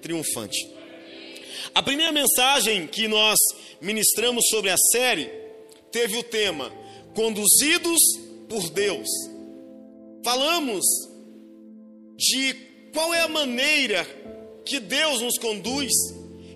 Triunfante. 0.00 0.68
A 1.74 1.82
primeira 1.82 2.12
mensagem 2.12 2.86
que 2.86 3.08
nós 3.08 3.38
ministramos 3.80 4.46
sobre 4.48 4.70
a 4.70 4.76
série 4.90 5.30
teve 5.90 6.16
o 6.16 6.22
tema 6.22 6.72
Conduzidos 7.14 8.00
por 8.48 8.68
Deus. 8.70 9.08
Falamos 10.24 10.84
de 12.16 12.54
qual 12.92 13.12
é 13.14 13.22
a 13.22 13.28
maneira 13.28 14.04
que 14.64 14.78
Deus 14.80 15.20
nos 15.20 15.38
conduz 15.38 15.92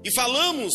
e 0.04 0.14
falamos 0.14 0.72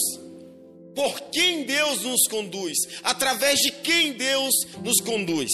por 0.96 1.22
quem 1.32 1.64
Deus 1.64 2.02
nos 2.04 2.28
conduz, 2.28 2.78
através 3.04 3.60
de 3.60 3.72
quem 3.72 4.14
Deus 4.14 4.54
nos 4.84 5.00
conduz. 5.00 5.52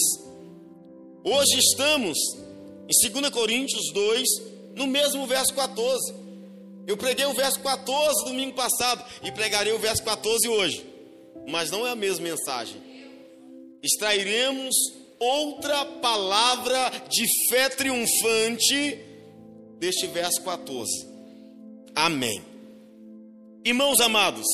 Hoje 1.24 1.58
estamos 1.58 2.18
em 2.88 3.10
2 3.10 3.30
Coríntios 3.30 3.92
2, 3.92 4.28
no 4.74 4.86
mesmo 4.86 5.26
verso 5.26 5.54
14. 5.54 6.27
Eu 6.88 6.96
preguei 6.96 7.26
o 7.26 7.34
verso 7.34 7.60
14 7.60 8.24
domingo 8.24 8.54
passado 8.54 9.04
e 9.22 9.30
pregarei 9.30 9.74
o 9.74 9.78
verso 9.78 10.02
14 10.02 10.48
hoje, 10.48 10.86
mas 11.46 11.70
não 11.70 11.86
é 11.86 11.90
a 11.90 11.94
mesma 11.94 12.26
mensagem. 12.26 12.80
Extrairemos 13.82 14.74
outra 15.20 15.84
palavra 15.84 16.90
de 17.10 17.26
fé 17.50 17.68
triunfante 17.68 18.98
deste 19.78 20.06
verso 20.06 20.42
14. 20.42 21.06
Amém. 21.94 22.42
Irmãos 23.66 24.00
amados, 24.00 24.46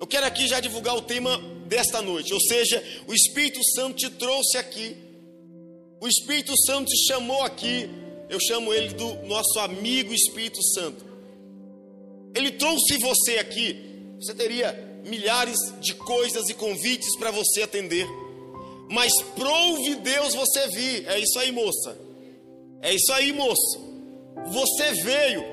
eu 0.00 0.06
quero 0.06 0.26
aqui 0.26 0.46
já 0.46 0.60
divulgar 0.60 0.94
o 0.96 1.02
tema 1.02 1.38
desta 1.66 2.00
noite, 2.00 2.32
ou 2.32 2.40
seja, 2.40 2.80
o 3.08 3.12
Espírito 3.12 3.58
Santo 3.74 3.96
te 3.96 4.10
trouxe 4.10 4.58
aqui, 4.58 4.96
o 6.00 6.06
Espírito 6.06 6.56
Santo 6.66 6.88
te 6.88 7.08
chamou 7.08 7.42
aqui 7.42 7.90
eu 8.30 8.38
chamo 8.38 8.72
ele 8.72 8.94
do 8.94 9.12
nosso 9.26 9.58
amigo 9.58 10.14
Espírito 10.14 10.62
Santo. 10.62 11.04
Ele 12.32 12.52
trouxe 12.52 12.96
você 12.98 13.38
aqui, 13.38 13.76
você 14.20 14.32
teria 14.32 14.72
milhares 15.04 15.58
de 15.80 15.94
coisas 15.94 16.48
e 16.48 16.54
convites 16.54 17.16
para 17.18 17.32
você 17.32 17.62
atender. 17.62 18.06
Mas 18.88 19.12
prove 19.34 19.96
Deus 19.96 20.34
você 20.34 20.68
vir. 20.68 21.08
É 21.08 21.18
isso 21.18 21.38
aí, 21.40 21.50
moça. 21.50 21.98
É 22.80 22.94
isso 22.94 23.12
aí, 23.12 23.32
moço. 23.32 23.80
Você 24.46 24.92
veio. 25.02 25.44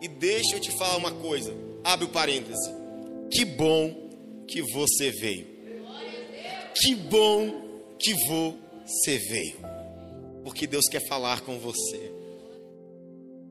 E 0.00 0.06
deixa 0.06 0.56
eu 0.56 0.60
te 0.60 0.70
falar 0.70 0.96
uma 0.96 1.12
coisa. 1.12 1.52
Abre 1.82 2.06
o 2.06 2.10
parêntese. 2.10 2.70
Que 3.30 3.44
bom 3.44 4.10
que 4.46 4.62
você 4.62 5.10
veio. 5.10 5.46
Que 6.74 6.94
bom 6.94 7.62
que 7.98 8.14
você 8.14 9.18
veio 9.18 9.72
porque 10.42 10.66
Deus 10.66 10.86
quer 10.90 11.06
falar 11.06 11.40
com 11.42 11.58
você. 11.58 12.11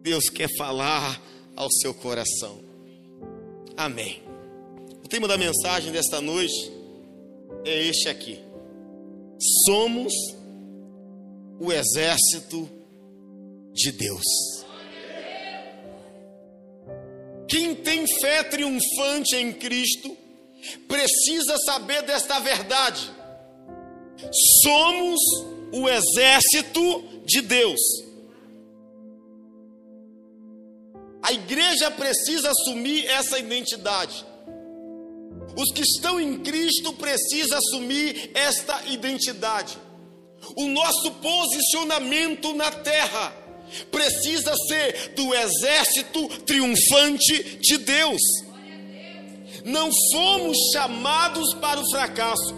Deus 0.01 0.29
quer 0.29 0.49
falar 0.57 1.21
ao 1.55 1.69
seu 1.71 1.93
coração. 1.93 2.59
Amém. 3.77 4.21
O 5.03 5.07
tema 5.07 5.27
da 5.27 5.37
mensagem 5.37 5.91
desta 5.91 6.19
noite 6.19 6.71
é 7.65 7.83
este 7.87 8.09
aqui. 8.09 8.39
Somos 9.65 10.13
o 11.59 11.71
exército 11.71 12.69
de 13.73 13.91
Deus. 13.91 14.25
Quem 17.47 17.75
tem 17.75 18.07
fé 18.19 18.43
triunfante 18.43 19.35
em 19.35 19.53
Cristo 19.53 20.17
precisa 20.87 21.57
saber 21.65 22.01
desta 22.03 22.39
verdade. 22.39 23.11
Somos 24.63 25.19
o 25.73 25.87
exército 25.89 27.03
de 27.25 27.41
Deus. 27.41 27.79
A 31.31 31.33
igreja 31.33 31.89
precisa 31.89 32.51
assumir 32.51 33.05
essa 33.05 33.39
identidade. 33.39 34.25
Os 35.55 35.71
que 35.73 35.81
estão 35.81 36.19
em 36.19 36.39
Cristo 36.39 36.91
precisam 36.91 37.57
assumir 37.57 38.31
esta 38.33 38.83
identidade. 38.87 39.77
O 40.57 40.67
nosso 40.67 41.09
posicionamento 41.09 42.53
na 42.53 42.69
terra 42.69 43.33
precisa 43.89 44.53
ser 44.67 45.13
do 45.15 45.33
exército 45.33 46.27
triunfante 46.39 47.59
de 47.61 47.77
Deus. 47.77 48.21
Não 49.63 49.89
fomos 50.11 50.57
chamados 50.73 51.53
para 51.53 51.79
o 51.79 51.89
fracasso, 51.91 52.53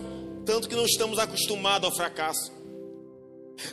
tanto 0.48 0.68
que 0.68 0.76
não 0.76 0.88
estamos 0.88 1.20
acostumados 1.20 1.92
ao 1.92 1.96
fracasso. 1.96 2.52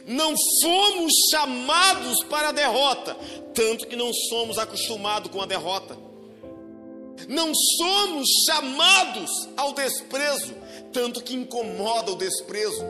Não 0.07 0.35
fomos 0.63 1.13
chamados 1.31 2.25
para 2.25 2.49
a 2.49 2.53
derrota, 2.53 3.17
tanto 3.55 3.87
que 3.87 3.97
não 3.97 4.13
somos 4.13 4.59
acostumados 4.59 5.31
com 5.31 5.41
a 5.41 5.47
derrota. 5.47 5.97
Não 7.29 7.53
somos 7.55 8.29
chamados 8.47 9.31
ao 9.57 9.73
desprezo, 9.73 10.55
tanto 10.93 11.23
que 11.23 11.35
incomoda 11.35 12.13
o 12.13 12.17
desprezo. 12.17 12.85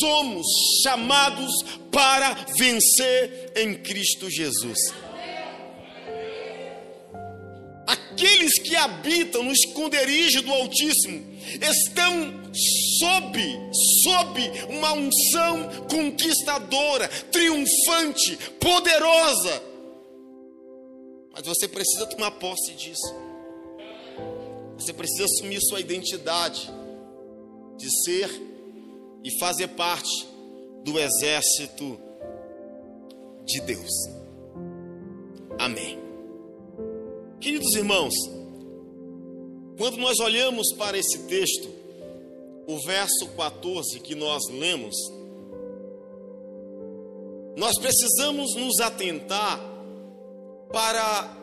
Somos 0.00 0.46
chamados 0.82 1.50
para 1.90 2.34
vencer 2.56 3.52
em 3.56 3.74
Cristo 3.74 4.30
Jesus. 4.30 4.78
Aqueles 7.86 8.58
que 8.60 8.76
habitam 8.76 9.42
no 9.42 9.52
esconderijo 9.52 10.42
do 10.42 10.52
Altíssimo 10.52 11.33
estão 11.60 12.52
sob, 12.98 13.38
sob 14.02 14.40
uma 14.70 14.92
unção 14.92 15.86
conquistadora, 15.88 17.08
triunfante, 17.30 18.36
poderosa. 18.60 19.62
Mas 21.32 21.46
você 21.46 21.66
precisa 21.66 22.06
tomar 22.06 22.30
posse 22.32 22.72
disso. 22.74 23.14
Você 24.78 24.92
precisa 24.92 25.24
assumir 25.24 25.60
sua 25.62 25.80
identidade 25.80 26.70
de 27.76 28.04
ser 28.04 28.30
e 29.22 29.38
fazer 29.38 29.68
parte 29.68 30.28
do 30.84 30.98
exército 30.98 31.98
de 33.44 33.60
Deus. 33.62 33.90
Amém. 35.58 35.98
Queridos 37.40 37.74
irmãos, 37.74 38.14
quando 39.76 39.96
nós 39.96 40.18
olhamos 40.20 40.72
para 40.74 40.96
esse 40.96 41.24
texto, 41.24 41.68
o 42.66 42.78
verso 42.78 43.28
14 43.36 43.98
que 44.00 44.14
nós 44.14 44.48
lemos, 44.48 44.94
nós 47.56 47.78
precisamos 47.78 48.54
nos 48.54 48.80
atentar 48.80 49.60
para 50.72 51.36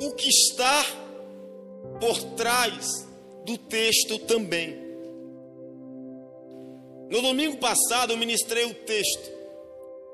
o 0.00 0.12
que 0.12 0.28
está 0.28 0.84
por 2.00 2.22
trás 2.34 3.06
do 3.44 3.58
texto 3.58 4.18
também. 4.20 4.78
No 7.10 7.20
domingo 7.22 7.56
passado 7.58 8.12
eu 8.12 8.16
ministrei 8.16 8.64
o 8.64 8.74
texto, 8.74 9.30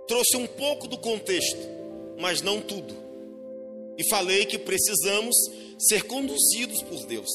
trouxe 0.08 0.36
um 0.36 0.46
pouco 0.46 0.88
do 0.88 0.96
contexto, 0.98 1.60
mas 2.18 2.40
não 2.40 2.60
tudo. 2.60 3.04
e 3.98 4.06
falei 4.10 4.44
que 4.44 4.58
precisamos 4.58 5.34
ser 5.78 6.04
conduzidos 6.04 6.82
por 6.82 7.06
Deus. 7.06 7.28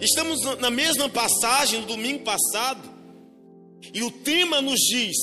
Estamos 0.00 0.40
na 0.58 0.70
mesma 0.70 1.08
passagem 1.08 1.80
do 1.80 1.88
domingo 1.88 2.22
passado, 2.22 2.88
e 3.94 4.02
o 4.02 4.10
tema 4.10 4.60
nos 4.60 4.78
diz 4.78 5.16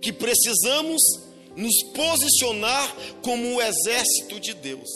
que 0.00 0.12
precisamos 0.12 1.02
nos 1.56 1.82
posicionar 1.94 2.94
como 3.22 3.56
o 3.56 3.62
exército 3.62 4.38
de 4.38 4.54
Deus. 4.54 4.88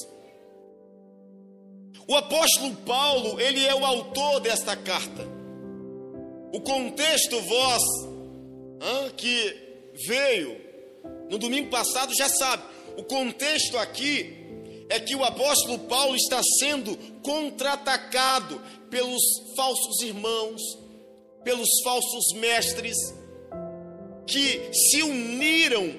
O 2.06 2.14
apóstolo 2.14 2.74
Paulo, 2.86 3.40
ele 3.40 3.64
é 3.64 3.74
o 3.74 3.84
autor 3.84 4.40
desta 4.40 4.76
carta. 4.76 5.26
O 6.52 6.60
contexto, 6.60 7.40
vós, 7.40 7.82
que 9.16 9.56
veio 10.06 10.60
no 11.30 11.38
domingo 11.38 11.70
passado, 11.70 12.14
já 12.14 12.28
sabe. 12.28 12.62
O 12.96 13.04
contexto 13.04 13.78
aqui 13.78 14.39
é 14.90 14.98
que 14.98 15.14
o 15.14 15.24
apóstolo 15.24 15.78
Paulo 15.78 16.16
está 16.16 16.42
sendo 16.58 16.96
contra-atacado 17.22 18.60
pelos 18.90 19.22
falsos 19.54 20.02
irmãos, 20.02 20.60
pelos 21.44 21.68
falsos 21.84 22.32
mestres, 22.34 22.96
que 24.26 24.70
se 24.72 25.02
uniram 25.02 25.94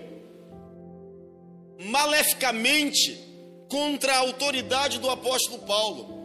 maleficamente 1.86 3.18
contra 3.70 4.14
a 4.14 4.20
autoridade 4.20 5.00
do 5.00 5.10
apóstolo 5.10 5.60
Paulo. 5.60 6.22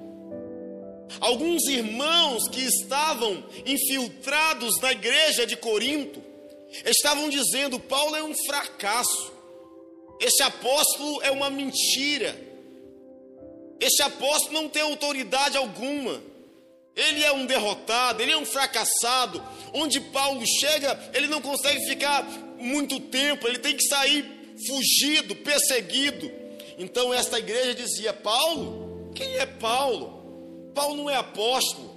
Alguns 1.21 1.65
irmãos 1.69 2.49
que 2.49 2.61
estavam 2.61 3.45
infiltrados 3.65 4.81
na 4.81 4.91
igreja 4.91 5.47
de 5.47 5.57
Corinto 5.57 6.21
estavam 6.85 7.29
dizendo: 7.29 7.79
Paulo 7.79 8.17
é 8.17 8.25
um 8.25 8.35
fracasso, 8.45 9.33
esse 10.21 10.43
apóstolo 10.43 11.23
é 11.23 11.31
uma 11.31 11.49
mentira, 11.49 12.37
esse 13.81 14.03
apóstolo 14.03 14.55
não 14.55 14.69
tem 14.69 14.83
autoridade 14.83 15.57
alguma, 15.57 16.21
ele 16.97 17.23
é 17.23 17.31
um 17.31 17.45
derrotado, 17.45 18.23
ele 18.23 18.33
é 18.33 18.39
um 18.39 18.47
fracassado. 18.47 19.43
Onde 19.75 20.01
Paulo 20.01 20.43
chega, 20.47 20.99
ele 21.13 21.27
não 21.27 21.43
consegue 21.43 21.87
ficar 21.87 22.25
muito 22.59 22.99
tempo, 22.99 23.47
ele 23.47 23.59
tem 23.59 23.77
que 23.77 23.87
sair 23.87 24.25
fugido, 24.67 25.37
perseguido. 25.37 26.31
Então 26.79 27.13
esta 27.13 27.39
igreja 27.39 27.75
dizia: 27.75 28.15
Paulo, 28.15 29.13
quem 29.15 29.37
é 29.37 29.45
Paulo? 29.45 30.73
Paulo 30.75 30.97
não 30.97 31.11
é 31.11 31.17
apóstolo. 31.17 31.95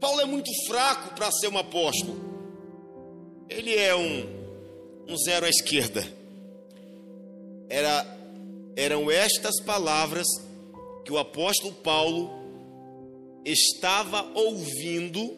Paulo 0.00 0.20
é 0.20 0.24
muito 0.24 0.50
fraco 0.66 1.14
para 1.14 1.30
ser 1.30 1.48
um 1.48 1.58
apóstolo. 1.58 2.32
Ele 3.48 3.76
é 3.76 3.94
um, 3.94 4.26
um 5.06 5.16
zero 5.18 5.44
à 5.44 5.48
esquerda. 5.50 6.06
Era, 7.68 8.06
eram 8.74 9.10
estas 9.10 9.60
palavras 9.62 10.26
que 11.04 11.12
o 11.12 11.18
apóstolo 11.18 11.72
Paulo 11.74 12.30
estava 13.44 14.30
ouvindo 14.34 15.36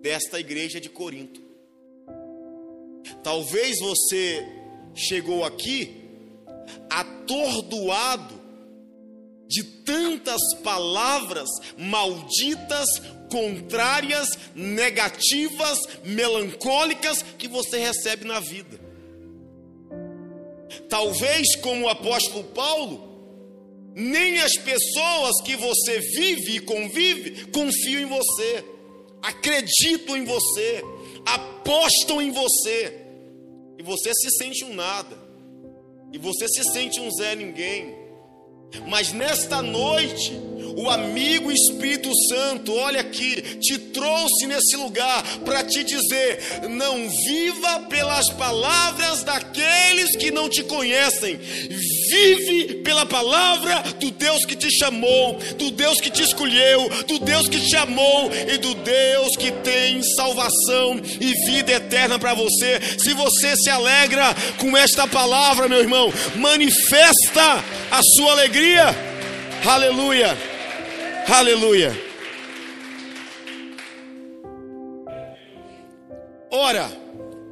desta 0.00 0.40
igreja 0.40 0.80
de 0.80 0.88
Corinto. 0.88 1.40
Talvez 3.22 3.78
você 3.78 4.46
chegou 4.94 5.44
aqui 5.44 6.02
atordoado 6.90 8.40
de 9.48 9.62
tantas 9.62 10.40
palavras 10.62 11.48
malditas, 11.76 12.88
contrárias, 13.30 14.28
negativas, 14.54 15.78
melancólicas 16.04 17.22
que 17.38 17.48
você 17.48 17.78
recebe 17.78 18.24
na 18.24 18.40
vida. 18.40 18.80
Talvez, 20.88 21.56
como 21.56 21.84
o 21.84 21.88
apóstolo 21.88 22.44
Paulo, 22.44 23.11
nem 23.94 24.38
as 24.40 24.56
pessoas 24.56 25.40
que 25.44 25.56
você 25.56 26.00
vive 26.00 26.56
e 26.56 26.60
convive 26.60 27.46
confiam 27.46 28.02
em 28.02 28.06
você, 28.06 28.64
acreditam 29.22 30.16
em 30.16 30.24
você, 30.24 30.82
apostam 31.26 32.20
em 32.20 32.30
você, 32.30 32.98
e 33.78 33.82
você 33.82 34.12
se 34.14 34.30
sente 34.38 34.64
um 34.64 34.74
nada, 34.74 35.16
e 36.12 36.18
você 36.18 36.48
se 36.48 36.64
sente 36.64 37.00
um 37.00 37.10
Zé 37.10 37.34
Ninguém. 37.34 37.94
Mas 38.88 39.12
nesta 39.12 39.62
noite, 39.62 40.32
o 40.76 40.90
amigo 40.90 41.50
Espírito 41.50 42.10
Santo, 42.28 42.74
olha 42.74 43.00
aqui, 43.00 43.40
te 43.60 43.78
trouxe 43.78 44.46
nesse 44.46 44.76
lugar 44.76 45.22
para 45.44 45.62
te 45.64 45.84
dizer: 45.84 46.68
não 46.70 47.08
viva 47.08 47.80
pelas 47.88 48.30
palavras 48.30 49.22
daqueles 49.22 50.16
que 50.16 50.30
não 50.30 50.48
te 50.48 50.62
conhecem, 50.62 51.36
vive 51.36 52.74
pela 52.82 53.06
palavra 53.06 53.82
do 53.98 54.10
Deus 54.10 54.44
que 54.44 54.56
te 54.56 54.70
chamou, 54.70 55.38
do 55.56 55.70
Deus 55.70 56.00
que 56.00 56.10
te 56.10 56.22
escolheu, 56.22 56.88
do 57.06 57.18
Deus 57.18 57.48
que 57.48 57.60
te 57.60 57.76
amou 57.76 58.30
e 58.32 58.58
do 58.58 58.74
Deus 58.74 59.36
que 59.36 59.50
tem 59.50 60.02
salvação 60.02 61.00
e 61.20 61.32
vida 61.46 61.72
eterna 61.72 62.18
para 62.18 62.34
você. 62.34 62.80
Se 62.98 63.12
você 63.14 63.56
se 63.56 63.70
alegra 63.70 64.34
com 64.58 64.76
esta 64.76 65.06
palavra, 65.06 65.68
meu 65.68 65.80
irmão, 65.80 66.12
manifesta 66.36 67.64
a 67.90 68.02
sua 68.02 68.32
alegria. 68.32 68.94
Aleluia. 69.64 70.51
Aleluia. 71.28 71.92
Ora, 76.50 76.90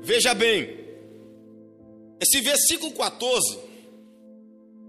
veja 0.03 0.35
bem, 0.35 0.79
esse 2.21 2.41
versículo 2.41 2.93
14, 2.93 3.59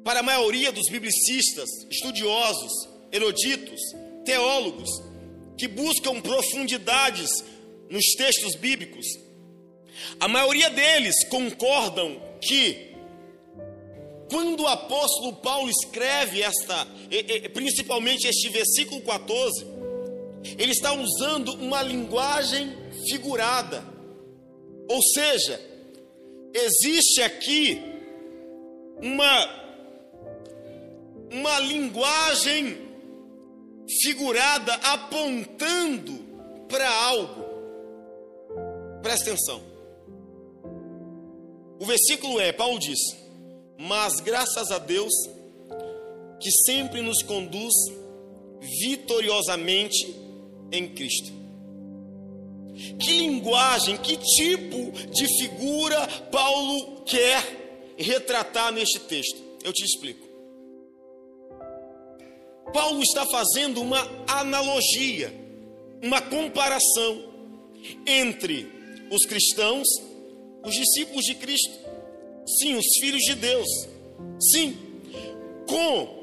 para 0.03 0.19
a 0.19 0.23
maioria 0.23 0.71
dos 0.71 0.89
biblicistas, 0.89 1.69
estudiosos, 1.89 2.71
eruditos, 3.11 3.79
teólogos, 4.25 4.89
que 5.57 5.67
buscam 5.67 6.19
profundidades 6.19 7.29
nos 7.89 8.05
textos 8.17 8.55
bíblicos, 8.55 9.05
a 10.19 10.27
maioria 10.27 10.69
deles 10.69 11.23
concordam 11.29 12.19
que 12.41 12.90
quando 14.31 14.61
o 14.61 14.67
apóstolo 14.67 15.33
Paulo 15.33 15.69
escreve 15.69 16.41
esta, 16.41 16.87
principalmente 17.53 18.29
este 18.29 18.47
versículo 18.47 19.01
14, 19.01 19.67
ele 20.57 20.71
está 20.71 20.93
usando 20.93 21.53
uma 21.55 21.83
linguagem 21.83 22.71
figurada. 23.09 23.83
Ou 24.87 25.01
seja, 25.03 25.59
existe 26.53 27.21
aqui 27.21 27.81
uma 29.01 29.59
uma 31.29 31.59
linguagem 31.59 32.77
figurada 34.01 34.73
apontando 34.75 36.19
para 36.69 36.89
algo. 36.89 37.45
Presta 39.01 39.29
atenção. 39.29 39.61
O 41.79 41.85
versículo 41.85 42.39
é, 42.39 42.53
Paulo 42.53 42.79
diz: 42.79 43.20
mas 43.81 44.19
graças 44.19 44.69
a 44.69 44.77
Deus 44.77 45.11
que 46.39 46.51
sempre 46.65 47.01
nos 47.01 47.23
conduz 47.23 47.73
vitoriosamente 48.79 50.15
em 50.71 50.87
Cristo. 50.89 51.31
Que 52.99 53.17
linguagem, 53.17 53.97
que 53.97 54.17
tipo 54.17 54.91
de 55.09 55.27
figura 55.39 56.07
Paulo 56.31 57.01
quer 57.05 57.95
retratar 57.97 58.71
neste 58.71 58.99
texto? 58.99 59.41
Eu 59.63 59.73
te 59.73 59.83
explico. 59.83 60.27
Paulo 62.71 63.01
está 63.01 63.25
fazendo 63.25 63.81
uma 63.81 63.99
analogia, 64.27 65.33
uma 66.03 66.21
comparação 66.21 67.31
entre 68.05 68.71
os 69.11 69.25
cristãos, 69.25 69.87
os 70.63 70.73
discípulos 70.75 71.25
de 71.25 71.35
Cristo 71.35 71.80
Sim, 72.45 72.75
os 72.75 72.85
filhos 72.99 73.21
de 73.23 73.35
Deus. 73.35 73.67
Sim, 74.51 74.77
com 75.67 76.21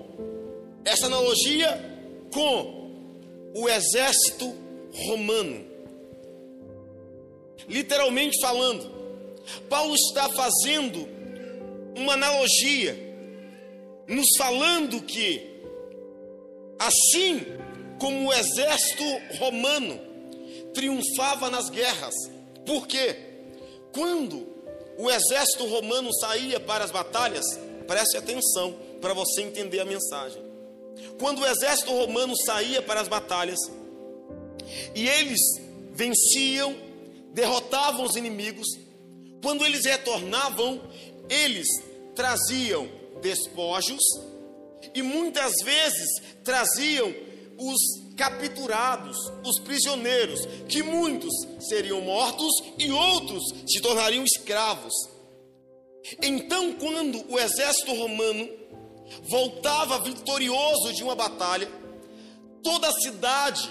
essa 0.84 1.06
analogia 1.06 1.88
com 2.32 2.78
o 3.54 3.68
exército 3.68 4.54
romano. 5.06 5.66
Literalmente 7.68 8.40
falando, 8.40 8.90
Paulo 9.68 9.94
está 9.94 10.28
fazendo 10.30 11.08
uma 11.96 12.14
analogia, 12.14 12.96
nos 14.06 14.26
falando 14.36 15.02
que, 15.02 15.62
assim 16.78 17.44
como 17.98 18.28
o 18.28 18.32
exército 18.32 19.04
romano 19.38 20.00
triunfava 20.72 21.50
nas 21.50 21.68
guerras, 21.68 22.14
porque 22.64 23.16
quando 23.92 24.57
o 24.98 25.08
exército 25.08 25.64
romano 25.66 26.12
saía 26.12 26.58
para 26.58 26.84
as 26.84 26.90
batalhas, 26.90 27.44
preste 27.86 28.16
atenção 28.16 28.74
para 29.00 29.14
você 29.14 29.42
entender 29.42 29.78
a 29.78 29.84
mensagem. 29.84 30.42
Quando 31.20 31.40
o 31.40 31.46
exército 31.46 31.92
romano 31.92 32.36
saía 32.36 32.82
para 32.82 33.00
as 33.00 33.06
batalhas, 33.06 33.58
e 34.96 35.08
eles 35.08 35.40
venciam, 35.92 36.76
derrotavam 37.32 38.04
os 38.04 38.16
inimigos, 38.16 38.66
quando 39.40 39.64
eles 39.64 39.84
retornavam, 39.84 40.82
eles 41.30 41.68
traziam 42.16 42.88
despojos, 43.22 44.02
e 44.92 45.00
muitas 45.00 45.52
vezes 45.62 46.08
traziam 46.42 47.14
os 47.56 48.07
capturados, 48.18 49.16
os 49.46 49.60
prisioneiros, 49.60 50.44
que 50.68 50.82
muitos 50.82 51.32
seriam 51.60 52.00
mortos 52.00 52.52
e 52.76 52.90
outros 52.90 53.44
se 53.66 53.80
tornariam 53.80 54.24
escravos. 54.24 54.92
Então, 56.20 56.72
quando 56.72 57.24
o 57.32 57.38
exército 57.38 57.94
romano 57.94 58.48
voltava 59.30 60.00
vitorioso 60.00 60.92
de 60.92 61.02
uma 61.04 61.14
batalha, 61.14 61.70
toda 62.62 62.88
a 62.88 62.92
cidade 62.92 63.70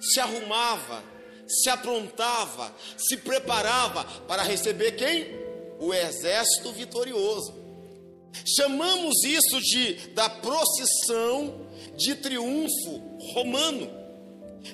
se 0.00 0.20
arrumava, 0.20 1.02
se 1.48 1.68
aprontava, 1.68 2.72
se 2.96 3.16
preparava 3.16 4.04
para 4.28 4.42
receber 4.42 4.92
quem? 4.92 5.26
O 5.80 5.92
exército 5.92 6.72
vitorioso. 6.72 7.58
Chamamos 8.56 9.24
isso 9.24 9.60
de 9.60 9.94
da 10.10 10.28
procissão 10.30 11.66
de 11.96 12.14
triunfo 12.16 13.00
romano. 13.32 13.90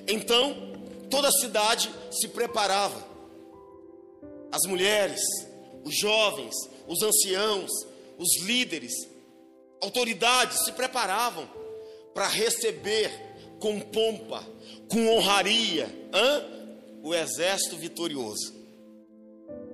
Então, 0.07 0.55
toda 1.09 1.27
a 1.27 1.31
cidade 1.31 1.89
se 2.11 2.27
preparava. 2.29 3.05
As 4.51 4.63
mulheres, 4.67 5.21
os 5.83 5.97
jovens, 5.97 6.55
os 6.87 7.01
anciãos, 7.01 7.71
os 8.17 8.41
líderes, 8.41 8.93
autoridades 9.81 10.63
se 10.63 10.71
preparavam 10.71 11.47
para 12.13 12.27
receber 12.27 13.11
com 13.59 13.79
pompa, 13.79 14.43
com 14.89 15.07
honraria, 15.09 15.85
hein, 15.85 16.99
o 17.03 17.13
exército 17.13 17.77
vitorioso. 17.77 18.55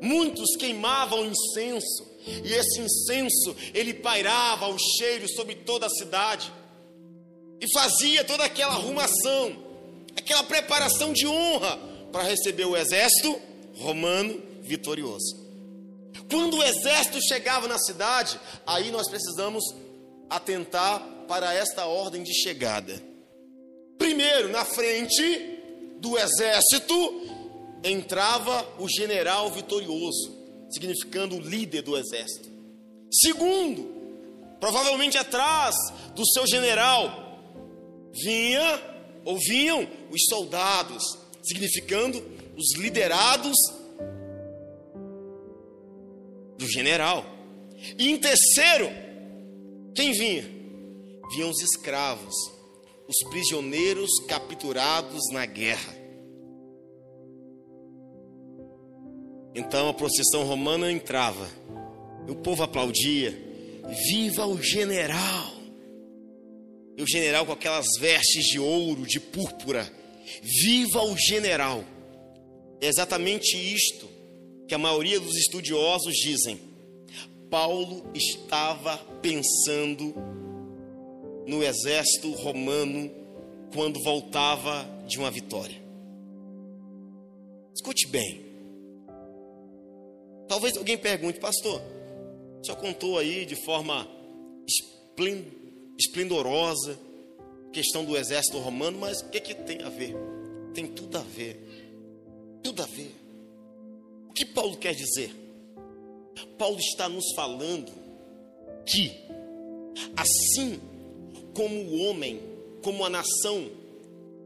Muitos 0.01 0.55
queimavam 0.57 1.25
incenso, 1.25 2.11
e 2.43 2.53
esse 2.53 2.79
incenso 2.81 3.55
ele 3.73 3.93
pairava 3.93 4.67
o 4.67 4.77
cheiro 4.77 5.27
sobre 5.29 5.55
toda 5.55 5.85
a 5.85 5.89
cidade, 5.89 6.51
e 7.63 7.71
fazia 7.71 8.25
toda 8.25 8.43
aquela 8.43 8.73
arrumação, 8.73 9.55
aquela 10.17 10.43
preparação 10.43 11.13
de 11.13 11.25
honra 11.25 11.79
para 12.11 12.23
receber 12.23 12.65
o 12.65 12.75
exército 12.75 13.39
romano 13.77 14.43
vitorioso. 14.61 15.41
Quando 16.29 16.57
o 16.57 16.63
exército 16.63 17.21
chegava 17.21 17.65
na 17.69 17.79
cidade, 17.79 18.37
aí 18.67 18.91
nós 18.91 19.07
precisamos 19.07 19.63
atentar 20.29 20.99
para 21.25 21.53
esta 21.53 21.85
ordem 21.85 22.21
de 22.21 22.33
chegada. 22.33 23.01
Primeiro, 23.97 24.49
na 24.49 24.65
frente 24.65 25.59
do 26.01 26.17
exército, 26.19 26.93
entrava 27.81 28.67
o 28.77 28.89
general 28.89 29.49
vitorioso, 29.51 30.35
significando 30.69 31.37
o 31.37 31.39
líder 31.39 31.81
do 31.81 31.95
exército. 31.95 32.49
Segundo, 33.09 33.89
provavelmente 34.59 35.17
atrás 35.17 35.75
do 36.13 36.27
seu 36.27 36.45
general, 36.45 37.22
vinha 38.13 38.93
ou 39.25 39.37
vinham 39.37 39.87
os 40.11 40.25
soldados, 40.29 41.03
significando 41.41 42.23
os 42.55 42.77
liderados 42.77 43.57
do 46.57 46.69
general. 46.69 47.25
E 47.97 48.09
em 48.09 48.17
terceiro, 48.17 48.89
quem 49.95 50.11
vinha? 50.11 50.43
Vinham 51.31 51.49
os 51.49 51.61
escravos, 51.61 52.35
os 53.07 53.29
prisioneiros 53.29 54.09
capturados 54.27 55.21
na 55.31 55.45
guerra. 55.45 56.03
Então 59.55 59.89
a 59.89 59.93
procissão 59.93 60.43
romana 60.45 60.91
entrava, 60.91 61.47
o 62.27 62.35
povo 62.35 62.63
aplaudia: 62.63 63.31
Viva 64.09 64.45
o 64.45 64.61
general! 64.61 65.52
E 66.97 67.01
o 67.01 67.07
general 67.07 67.45
com 67.45 67.53
aquelas 67.53 67.85
vestes 67.99 68.45
de 68.45 68.59
ouro, 68.59 69.05
de 69.05 69.19
púrpura: 69.19 69.91
Viva 70.41 71.03
o 71.03 71.17
general! 71.17 71.83
É 72.81 72.87
exatamente 72.87 73.55
isto 73.55 74.07
que 74.67 74.75
a 74.75 74.77
maioria 74.77 75.19
dos 75.19 75.35
estudiosos 75.37 76.13
dizem. 76.15 76.59
Paulo 77.49 78.09
estava 78.13 78.97
pensando 79.21 80.13
no 81.47 81.63
exército 81.63 82.31
romano 82.31 83.11
quando 83.73 84.01
voltava 84.03 84.87
de 85.07 85.19
uma 85.19 85.29
vitória. 85.29 85.81
Escute 87.75 88.07
bem. 88.07 88.43
Talvez 90.47 90.77
alguém 90.77 90.97
pergunte, 90.97 91.39
pastor, 91.39 91.81
o 92.61 92.65
senhor 92.65 92.77
contou 92.77 93.17
aí 93.17 93.45
de 93.45 93.55
forma 93.55 94.07
esplendorosa 95.97 96.97
questão 97.73 98.05
do 98.05 98.15
exército 98.15 98.59
romano, 98.59 98.99
mas 98.99 99.21
o 99.21 99.29
que, 99.29 99.41
que 99.41 99.55
tem 99.55 99.81
a 99.81 99.89
ver? 99.89 100.15
Tem 100.73 100.85
tudo 100.87 101.17
a 101.17 101.21
ver. 101.21 101.59
Tudo 102.61 102.83
a 102.83 102.85
ver. 102.85 103.13
O 104.29 104.33
que 104.33 104.45
Paulo 104.45 104.77
quer 104.77 104.93
dizer? 104.93 105.33
Paulo 106.57 106.79
está 106.79 107.09
nos 107.09 107.33
falando 107.35 107.91
que, 108.85 109.11
assim 110.15 110.79
como 111.53 111.75
o 111.75 111.97
homem, 112.03 112.39
como 112.81 113.03
a 113.03 113.09
nação, 113.09 113.69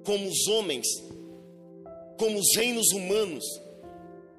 como 0.03 0.27
os 0.27 0.47
homens, 0.47 0.87
como 2.17 2.39
os 2.39 2.55
reinos 2.55 2.87
humanos 2.91 3.43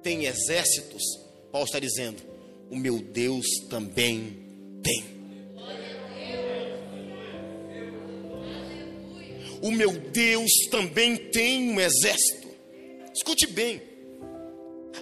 têm 0.01 0.25
exércitos, 0.25 1.01
Paulo 1.51 1.65
está 1.65 1.79
dizendo: 1.79 2.21
o 2.69 2.75
meu 2.75 2.99
Deus 2.99 3.45
também 3.69 4.37
tem. 4.83 5.18
O 9.61 9.71
meu 9.71 9.91
Deus 9.91 10.51
também 10.71 11.15
tem 11.15 11.71
um 11.71 11.79
exército. 11.79 12.47
Escute 13.13 13.47
bem, 13.47 13.81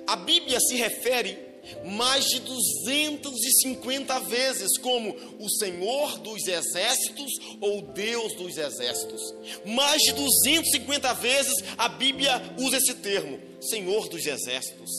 a 0.06 0.16
Bíblia 0.16 0.60
se 0.60 0.76
refere 0.76 1.38
mais 1.86 2.26
de 2.26 2.40
250 2.40 4.20
vezes 4.22 4.78
como 4.80 5.16
o 5.40 5.50
Senhor 5.50 6.18
dos 6.20 6.48
exércitos 6.48 7.32
ou 7.60 7.82
Deus 7.82 8.34
dos 8.36 8.58
exércitos. 8.58 9.22
Mais 9.66 10.02
de 10.02 10.14
250 10.14 11.14
vezes 11.16 11.54
a 11.78 11.90
Bíblia 11.90 12.42
usa 12.58 12.78
esse 12.78 12.94
termo, 12.96 13.40
Senhor 13.62 14.08
dos 14.08 14.26
exércitos. 14.26 14.90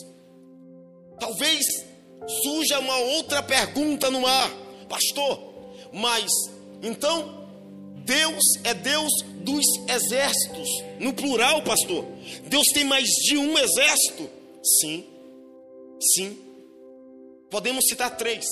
Talvez 1.19 1.65
surja 2.43 2.79
uma 2.79 2.99
outra 2.99 3.43
pergunta 3.43 4.11
no 4.11 4.27
ar, 4.27 4.50
pastor, 4.88 5.41
mas 5.93 6.31
então 6.83 7.38
Deus 8.09 8.43
é 8.65 8.73
Deus 8.73 9.12
dos 9.43 9.67
exércitos, 9.87 10.67
no 10.99 11.12
plural, 11.12 11.62
pastor. 11.62 12.07
Deus 12.47 12.67
tem 12.73 12.83
mais 12.83 13.07
de 13.07 13.37
um 13.37 13.59
exército? 13.59 14.31
Sim, 14.81 15.05
sim. 16.15 16.38
Podemos 17.50 17.85
citar 17.87 18.17
três. 18.17 18.47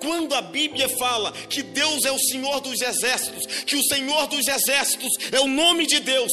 Quando 0.00 0.34
a 0.34 0.40
Bíblia 0.40 0.88
fala 0.88 1.30
que 1.32 1.62
Deus 1.62 2.06
é 2.06 2.12
o 2.12 2.18
Senhor 2.18 2.60
dos 2.60 2.80
exércitos, 2.80 3.64
que 3.64 3.76
o 3.76 3.84
Senhor 3.84 4.26
dos 4.28 4.48
exércitos 4.48 5.10
é 5.30 5.40
o 5.40 5.46
nome 5.46 5.86
de 5.86 6.00
Deus, 6.00 6.32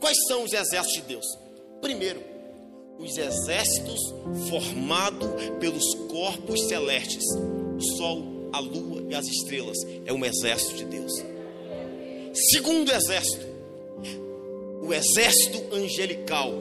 quais 0.00 0.18
são 0.28 0.44
os 0.44 0.52
exércitos 0.52 1.00
de 1.00 1.08
Deus? 1.08 1.24
Primeiro, 1.80 2.22
os 2.98 3.16
exércitos 3.16 4.00
formados 4.50 5.28
pelos 5.60 5.94
corpos 6.10 6.68
celestes, 6.68 7.24
o 7.34 7.96
sol, 7.96 8.50
a 8.52 8.58
lua 8.58 9.06
e 9.08 9.14
as 9.14 9.26
estrelas, 9.26 9.78
é 10.04 10.12
um 10.12 10.24
exército 10.24 10.76
de 10.76 10.84
Deus. 10.84 11.33
Segundo 12.34 12.92
exército, 12.92 13.46
o 14.82 14.92
exército 14.92 15.72
angelical, 15.72 16.52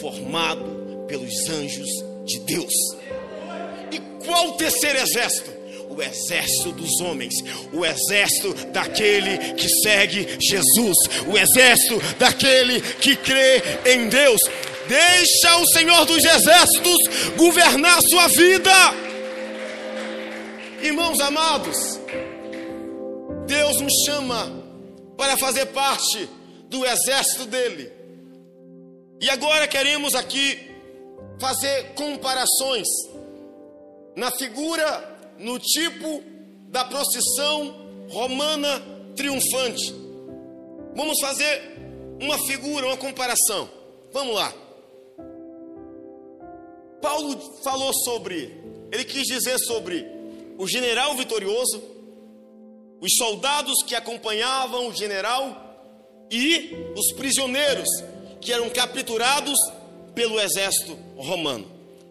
formado 0.00 1.04
pelos 1.06 1.46
anjos 1.50 1.90
de 2.24 2.38
Deus. 2.40 2.72
E 3.92 4.00
qual 4.24 4.48
o 4.48 4.52
terceiro 4.52 4.98
exército? 4.98 5.52
O 5.90 6.02
exército 6.02 6.72
dos 6.72 7.00
homens, 7.02 7.34
o 7.70 7.84
exército 7.84 8.54
daquele 8.72 9.54
que 9.54 9.68
segue 9.68 10.38
Jesus, 10.40 10.96
o 11.28 11.36
exército 11.36 12.00
daquele 12.18 12.80
que 12.80 13.14
crê 13.14 13.62
em 13.84 14.08
Deus. 14.08 14.40
Deixa 14.88 15.58
o 15.58 15.66
Senhor 15.66 16.06
dos 16.06 16.24
exércitos 16.24 16.96
governar 17.36 18.00
sua 18.02 18.26
vida. 18.28 18.72
Irmãos 20.82 21.20
amados, 21.20 22.00
Deus 23.46 23.80
nos 23.80 23.92
chama 24.06 24.63
para 25.16 25.36
fazer 25.36 25.66
parte 25.66 26.28
do 26.68 26.84
exército 26.84 27.46
dele. 27.46 27.92
E 29.20 29.30
agora 29.30 29.66
queremos 29.68 30.14
aqui 30.14 30.70
fazer 31.38 31.94
comparações 31.94 32.86
na 34.16 34.30
figura, 34.30 35.34
no 35.38 35.58
tipo 35.58 36.22
da 36.68 36.84
procissão 36.84 38.06
romana 38.08 38.82
triunfante. 39.16 39.94
Vamos 40.94 41.18
fazer 41.20 41.74
uma 42.20 42.38
figura, 42.46 42.86
uma 42.86 42.96
comparação. 42.96 43.68
Vamos 44.12 44.34
lá. 44.34 44.52
Paulo 47.00 47.38
falou 47.62 47.92
sobre, 47.92 48.60
ele 48.90 49.04
quis 49.04 49.24
dizer 49.24 49.58
sobre 49.58 50.06
o 50.56 50.66
general 50.66 51.14
vitorioso, 51.16 51.82
os 53.00 53.14
soldados 53.16 53.82
que 53.86 53.94
acompanhavam 53.94 54.88
o 54.88 54.94
general 54.94 56.26
e 56.30 56.70
os 56.96 57.12
prisioneiros 57.12 57.88
que 58.40 58.52
eram 58.52 58.68
capturados 58.70 59.58
pelo 60.14 60.40
exército 60.40 60.96
romano. 61.16 61.70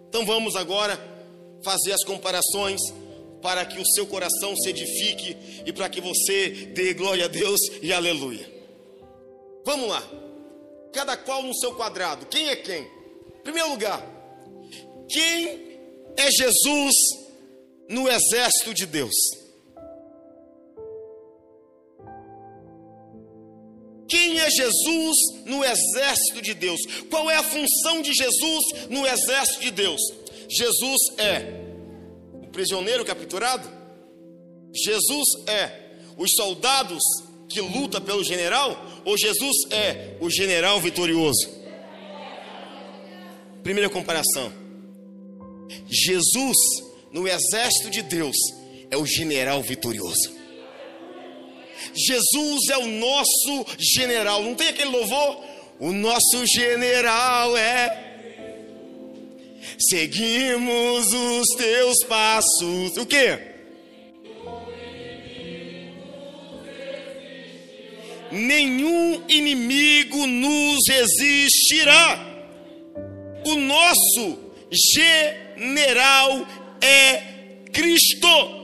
Então 0.09 0.25
vamos 0.25 0.55
agora 0.55 0.99
fazer 1.63 1.93
as 1.93 2.03
comparações 2.03 2.81
para 3.41 3.65
que 3.65 3.79
o 3.79 3.85
seu 3.85 4.07
coração 4.07 4.55
se 4.55 4.69
edifique 4.69 5.37
e 5.65 5.73
para 5.73 5.89
que 5.89 5.99
você 5.99 6.49
dê 6.73 6.93
glória 6.93 7.25
a 7.25 7.27
Deus 7.27 7.59
e 7.81 7.91
aleluia. 7.91 8.49
Vamos 9.65 9.89
lá. 9.89 10.03
Cada 10.93 11.17
qual 11.17 11.43
no 11.43 11.55
seu 11.55 11.73
quadrado. 11.75 12.25
Quem 12.27 12.49
é 12.49 12.55
quem? 12.55 12.87
Primeiro 13.43 13.69
lugar, 13.69 14.01
quem 15.09 15.79
é 16.15 16.31
Jesus 16.31 16.93
no 17.89 18.07
exército 18.07 18.73
de 18.73 18.85
Deus? 18.85 19.13
Quem 24.13 24.39
é 24.39 24.47
Jesus 24.47 25.17
no 25.43 25.65
exército 25.65 26.39
de 26.39 26.53
Deus? 26.53 26.79
Qual 27.09 27.31
é 27.31 27.35
a 27.35 27.41
função 27.41 27.99
de 27.99 28.13
Jesus 28.13 28.87
no 28.87 29.07
exército 29.07 29.61
de 29.61 29.71
Deus? 29.71 29.99
Jesus 30.47 31.01
é 31.17 31.63
o 32.31 32.47
prisioneiro 32.49 33.03
capturado? 33.03 33.67
Jesus 34.71 35.27
é 35.47 35.95
os 36.15 36.29
soldados 36.35 37.01
que 37.49 37.59
luta 37.59 37.99
pelo 37.99 38.23
general? 38.23 38.85
Ou 39.03 39.17
Jesus 39.17 39.55
é 39.71 40.15
o 40.21 40.29
general 40.29 40.79
vitorioso? 40.79 41.49
Primeira 43.63 43.89
comparação. 43.89 44.53
Jesus 45.89 46.57
no 47.11 47.27
exército 47.27 47.89
de 47.89 48.03
Deus 48.03 48.37
é 48.91 48.95
o 48.95 49.07
general 49.07 49.63
vitorioso. 49.63 50.42
Jesus 51.93 52.69
é 52.69 52.77
o 52.77 52.87
nosso 52.87 53.65
general. 53.79 54.43
Não 54.43 54.55
tem 54.55 54.69
aquele 54.69 54.89
louvor? 54.89 55.43
O 55.79 55.91
nosso 55.91 56.45
general 56.45 57.57
é. 57.57 57.99
Seguimos 59.79 61.11
os 61.11 61.47
teus 61.57 62.03
passos. 62.05 62.97
O 62.97 63.05
que? 63.05 63.39
Nenhum 68.31 69.23
inimigo 69.27 70.25
nos 70.25 70.79
resistirá. 70.87 72.19
O 73.45 73.55
nosso 73.55 74.39
general 74.71 76.47
é 76.81 77.21
Cristo. 77.71 78.63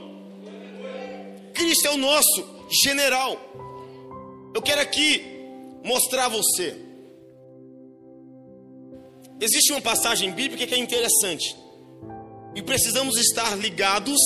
Cristo 1.54 1.88
é 1.88 1.90
o 1.90 1.98
nosso 1.98 2.59
general. 2.70 3.38
Eu 4.54 4.62
quero 4.62 4.80
aqui 4.80 5.22
mostrar 5.84 6.26
a 6.26 6.28
você. 6.28 6.76
Existe 9.40 9.72
uma 9.72 9.80
passagem 9.80 10.30
bíblica 10.30 10.66
que 10.66 10.74
é 10.74 10.78
interessante. 10.78 11.56
E 12.54 12.62
precisamos 12.62 13.16
estar 13.16 13.56
ligados 13.56 14.18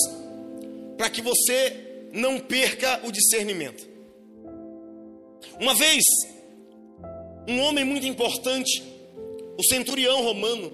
para 0.97 1.09
que 1.09 1.21
você 1.21 2.09
não 2.13 2.39
perca 2.39 3.01
o 3.05 3.11
discernimento. 3.11 3.87
Uma 5.59 5.73
vez, 5.73 6.03
um 7.47 7.59
homem 7.61 7.85
muito 7.85 8.05
importante, 8.05 8.83
o 9.57 9.63
centurião 9.63 10.23
romano, 10.23 10.71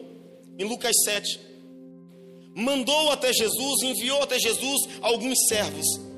em 0.57 0.63
Lucas 0.63 0.95
7, 1.03 1.39
mandou 2.55 3.11
até 3.11 3.31
Jesus, 3.31 3.81
enviou 3.83 4.23
até 4.23 4.39
Jesus 4.39 4.89
alguns 5.01 5.37
servos 5.47 6.10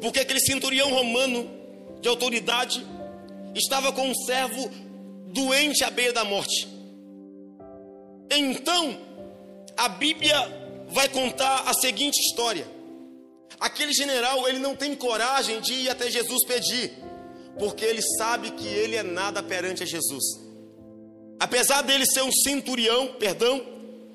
porque 0.00 0.20
aquele 0.20 0.40
centurião 0.40 0.90
romano 0.90 1.48
de 2.00 2.08
autoridade 2.08 2.84
estava 3.54 3.92
com 3.92 4.08
um 4.08 4.14
servo 4.14 4.70
doente 5.26 5.84
à 5.84 5.90
beira 5.90 6.12
da 6.12 6.24
morte. 6.24 6.68
Então, 8.30 8.98
a 9.76 9.88
Bíblia 9.88 10.36
vai 10.88 11.08
contar 11.08 11.64
a 11.66 11.74
seguinte 11.74 12.18
história. 12.20 12.66
Aquele 13.60 13.92
general, 13.92 14.48
ele 14.48 14.58
não 14.58 14.76
tem 14.76 14.94
coragem 14.94 15.60
de 15.60 15.72
ir 15.72 15.90
até 15.90 16.10
Jesus 16.10 16.44
pedir, 16.46 16.92
porque 17.58 17.84
ele 17.84 18.02
sabe 18.18 18.50
que 18.52 18.66
ele 18.66 18.96
é 18.96 19.02
nada 19.02 19.42
perante 19.42 19.82
a 19.82 19.86
Jesus. 19.86 20.24
Apesar 21.40 21.82
dele 21.82 22.04
ser 22.06 22.22
um 22.22 22.32
centurião, 22.32 23.14
perdão, 23.18 23.64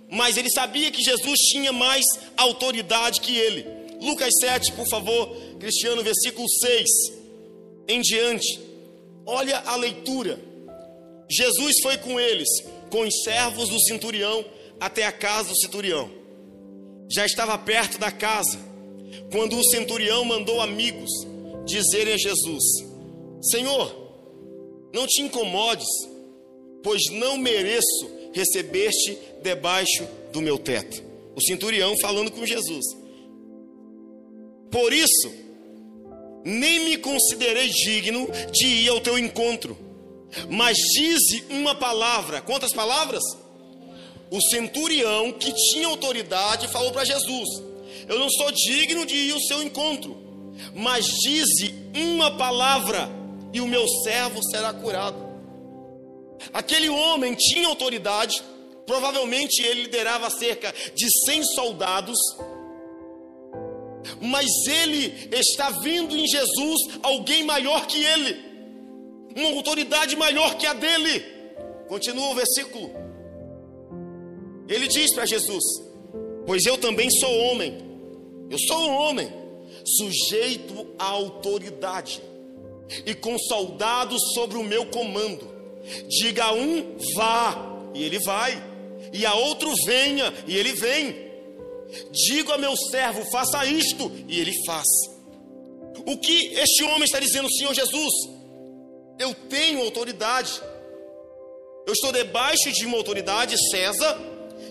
mas 0.10 0.38
ele 0.38 0.50
sabia 0.50 0.92
que 0.92 1.02
Jesus 1.02 1.40
tinha 1.52 1.72
mais 1.74 2.04
autoridade 2.38 3.20
que 3.22 3.36
ele. 3.36 3.66
Lucas 4.04 4.34
7, 4.42 4.74
por 4.74 4.88
favor, 4.90 5.36
Cristiano, 5.60 6.04
versículo 6.04 6.48
6 6.50 6.90
em 7.88 8.02
diante. 8.02 8.60
Olha 9.26 9.60
a 9.60 9.76
leitura. 9.76 10.40
Jesus 11.30 11.76
foi 11.82 11.98
com 11.98 12.20
eles, 12.20 12.48
com 12.90 13.02
os 13.02 13.24
servos 13.24 13.70
do 13.70 13.80
centurião, 13.82 14.44
até 14.80 15.06
a 15.06 15.12
casa 15.12 15.50
do 15.50 15.58
centurião. 15.58 16.12
Já 17.10 17.26
estava 17.26 17.58
perto 17.58 17.98
da 17.98 18.12
casa, 18.12 18.60
quando 19.32 19.58
o 19.58 19.64
centurião 19.70 20.26
mandou 20.26 20.62
amigos 20.62 21.10
dizerem 21.66 22.14
a 22.14 22.18
Jesus: 22.18 22.64
Senhor, 23.42 23.96
não 24.94 25.08
te 25.08 25.22
incomodes, 25.22 25.88
pois 26.84 27.02
não 27.12 27.38
mereço 27.38 28.12
receber-te 28.34 29.18
debaixo 29.42 30.06
do 30.34 30.42
meu 30.42 30.58
teto. 30.58 31.02
O 31.36 31.42
centurião 31.42 31.96
falando 32.02 32.32
com 32.32 32.46
Jesus. 32.46 33.03
Por 34.74 34.92
isso, 34.92 35.32
nem 36.44 36.80
me 36.86 36.98
considerei 36.98 37.70
digno 37.70 38.28
de 38.52 38.66
ir 38.66 38.90
ao 38.90 39.00
teu 39.00 39.20
encontro, 39.20 39.78
mas 40.50 40.76
dize 40.96 41.46
uma 41.48 41.76
palavra. 41.76 42.42
Quantas 42.42 42.74
palavras? 42.74 43.22
O 44.32 44.42
centurião 44.42 45.32
que 45.32 45.54
tinha 45.54 45.88
autoridade 45.88 46.68
falou 46.70 46.92
para 46.92 47.06
Jesus: 47.06 47.48
Eu 48.08 48.18
não 48.18 48.28
sou 48.32 48.52
digno 48.52 49.06
de 49.06 49.14
ir 49.14 49.34
ao 49.34 49.40
seu 49.42 49.62
encontro, 49.62 50.18
mas 50.74 51.06
dize 51.06 51.76
uma 51.96 52.36
palavra 52.36 53.08
e 53.54 53.62
o 53.62 53.68
meu 53.68 53.88
servo 54.04 54.42
será 54.50 54.74
curado. 54.74 55.24
Aquele 56.52 56.90
homem 56.90 57.36
tinha 57.36 57.68
autoridade, 57.68 58.42
provavelmente 58.88 59.62
ele 59.62 59.84
liderava 59.84 60.32
cerca 60.32 60.74
de 60.96 61.08
100 61.26 61.44
soldados 61.54 62.18
mas 64.22 64.48
ele 64.68 65.30
está 65.32 65.70
vendo 65.70 66.16
em 66.16 66.28
Jesus 66.28 66.80
alguém 67.02 67.44
maior 67.44 67.86
que 67.88 68.04
ele, 68.04 68.38
uma 69.36 69.50
autoridade 69.50 70.16
maior 70.16 70.56
que 70.56 70.66
a 70.66 70.74
dele. 70.74 71.24
Continua 71.88 72.30
o 72.30 72.36
versículo. 72.36 72.92
Ele 74.68 74.88
diz 74.88 75.14
para 75.14 75.26
Jesus: 75.26 75.64
Pois 76.46 76.66
eu 76.66 76.78
também 76.78 77.10
sou 77.10 77.36
homem, 77.38 77.78
eu 78.50 78.58
sou 78.68 78.90
um 78.90 78.94
homem, 78.94 79.32
sujeito 79.86 80.88
à 80.98 81.06
autoridade, 81.06 82.22
e 83.06 83.14
com 83.14 83.38
soldados 83.38 84.22
sobre 84.34 84.58
o 84.58 84.64
meu 84.64 84.86
comando. 84.88 85.52
Diga 86.08 86.46
a 86.46 86.54
um, 86.54 86.96
vá, 87.16 87.92
e 87.94 88.04
ele 88.04 88.20
vai, 88.20 88.64
e 89.12 89.26
a 89.26 89.34
outro, 89.34 89.72
venha, 89.86 90.34
e 90.48 90.56
ele 90.56 90.74
vem 90.74 91.23
Digo 92.12 92.52
a 92.52 92.58
meu 92.58 92.76
servo, 92.76 93.24
faça 93.32 93.66
isto, 93.66 94.12
e 94.28 94.40
ele 94.40 94.54
faz. 94.66 94.88
O 96.06 96.18
que 96.18 96.54
este 96.56 96.84
homem 96.84 97.04
está 97.04 97.20
dizendo, 97.20 97.52
Senhor 97.52 97.74
Jesus? 97.74 98.14
Eu 99.20 99.34
tenho 99.50 99.82
autoridade. 99.82 100.62
Eu 101.86 101.94
estou 101.94 102.12
debaixo 102.12 102.72
de 102.72 102.86
uma 102.86 102.98
autoridade, 102.98 103.56
César, 103.70 104.18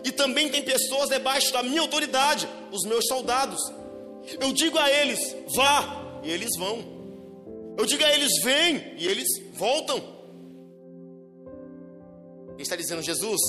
e 0.05 0.11
também 0.11 0.49
tem 0.49 0.63
pessoas 0.63 1.09
debaixo 1.09 1.53
da 1.53 1.63
minha 1.63 1.81
autoridade, 1.81 2.49
os 2.71 2.85
meus 2.85 3.07
soldados. 3.07 3.61
Eu 4.41 4.53
digo 4.53 4.79
a 4.79 4.91
eles, 4.91 5.37
vá, 5.55 6.21
e 6.23 6.31
eles 6.31 6.51
vão. 6.59 6.85
Eu 7.79 7.87
digo 7.87 8.05
a 8.05 8.13
eles, 8.13 8.43
vem, 8.43 8.95
e 8.99 9.07
eles 9.07 9.29
voltam. 9.55 9.97
Ele 12.55 12.63
está 12.63 12.77
dizendo, 12.77 13.03
Jesus, 13.03 13.41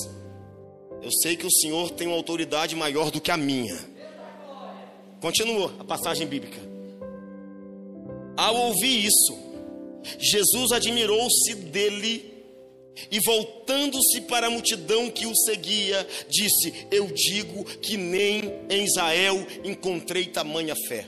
eu 1.04 1.12
sei 1.12 1.36
que 1.36 1.46
o 1.46 1.52
Senhor 1.52 1.92
tem 1.92 2.08
uma 2.08 2.16
autoridade 2.16 2.76
maior 2.76 3.12
do 3.12 3.20
que 3.20 3.30
a 3.30 3.38
minha. 3.38 3.78
Continua 5.20 5.74
a 5.80 5.84
passagem 5.84 6.26
bíblica. 6.26 6.60
Ao 8.36 8.56
ouvir 8.56 9.06
isso, 9.06 9.38
Jesus 10.18 10.72
admirou-se 10.72 11.56
dele 11.56 12.34
e, 13.12 13.20
voltando-se 13.20 14.22
para 14.22 14.48
a 14.48 14.50
multidão 14.50 15.10
que 15.10 15.26
o 15.26 15.36
seguia, 15.36 16.08
disse: 16.30 16.88
Eu 16.92 17.08
digo 17.08 17.64
que 17.64 17.98
nem 17.98 18.54
em 18.70 18.84
Israel 18.86 19.46
encontrei 19.64 20.26
tamanha 20.26 20.76
fé. 20.88 21.06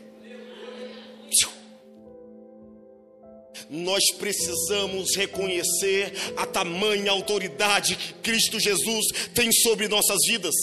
Nós 3.70 4.04
precisamos 4.18 5.16
reconhecer 5.16 6.14
a 6.38 6.46
tamanha 6.46 7.12
autoridade 7.12 7.96
que 7.96 8.14
Cristo 8.14 8.60
Jesus 8.60 9.06
tem 9.34 9.52
sobre 9.52 9.88
nossas 9.88 10.20
vidas. 10.28 10.54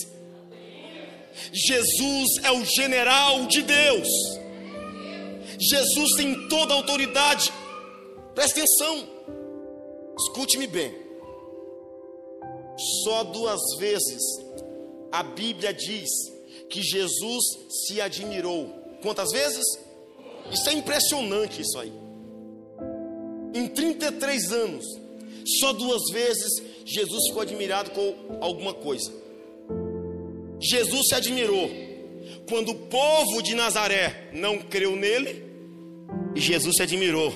Jesus 1.53 2.29
é 2.45 2.51
o 2.51 2.65
general 2.65 3.47
de 3.47 3.63
Deus. 3.63 4.09
Jesus 5.59 6.17
tem 6.17 6.49
toda 6.49 6.75
a 6.75 6.77
autoridade. 6.77 7.53
Presta 8.35 8.61
atenção, 8.61 9.09
escute-me 10.19 10.67
bem. 10.67 10.95
Só 13.05 13.23
duas 13.25 13.61
vezes 13.79 14.23
a 15.13 15.23
Bíblia 15.23 15.75
diz 15.75 16.09
que 16.71 16.83
Jesus 16.83 17.45
se 17.87 18.01
admirou. 18.01 18.71
Quantas 19.03 19.31
vezes? 19.31 19.65
Isso 20.51 20.69
é 20.71 20.73
impressionante 20.73 21.61
isso 21.61 21.79
aí. 21.79 22.02
Em 23.55 23.69
33 23.69 24.53
anos, 24.53 24.85
só 25.61 25.73
duas 25.73 26.03
vezes 26.13 26.63
Jesus 26.85 27.29
ficou 27.29 27.43
admirado 27.43 27.91
com 27.91 28.39
alguma 28.41 28.73
coisa. 28.73 29.13
Jesus 30.61 31.09
se 31.09 31.15
admirou 31.15 31.71
quando 32.49 32.71
o 32.71 32.75
povo 32.75 33.43
de 33.43 33.55
Nazaré 33.55 34.31
não 34.33 34.59
creu 34.59 34.97
nele, 34.97 35.43
e 36.35 36.41
Jesus 36.41 36.77
se 36.77 36.83
admirou 36.83 37.33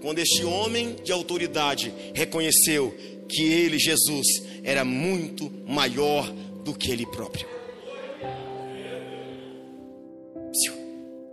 quando 0.00 0.18
este 0.18 0.44
homem 0.44 0.96
de 1.02 1.12
autoridade 1.12 1.92
reconheceu 2.14 2.94
que 3.28 3.42
ele, 3.42 3.78
Jesus, 3.78 4.26
era 4.62 4.84
muito 4.84 5.50
maior 5.66 6.30
do 6.62 6.74
que 6.74 6.90
ele 6.90 7.06
próprio. 7.06 7.54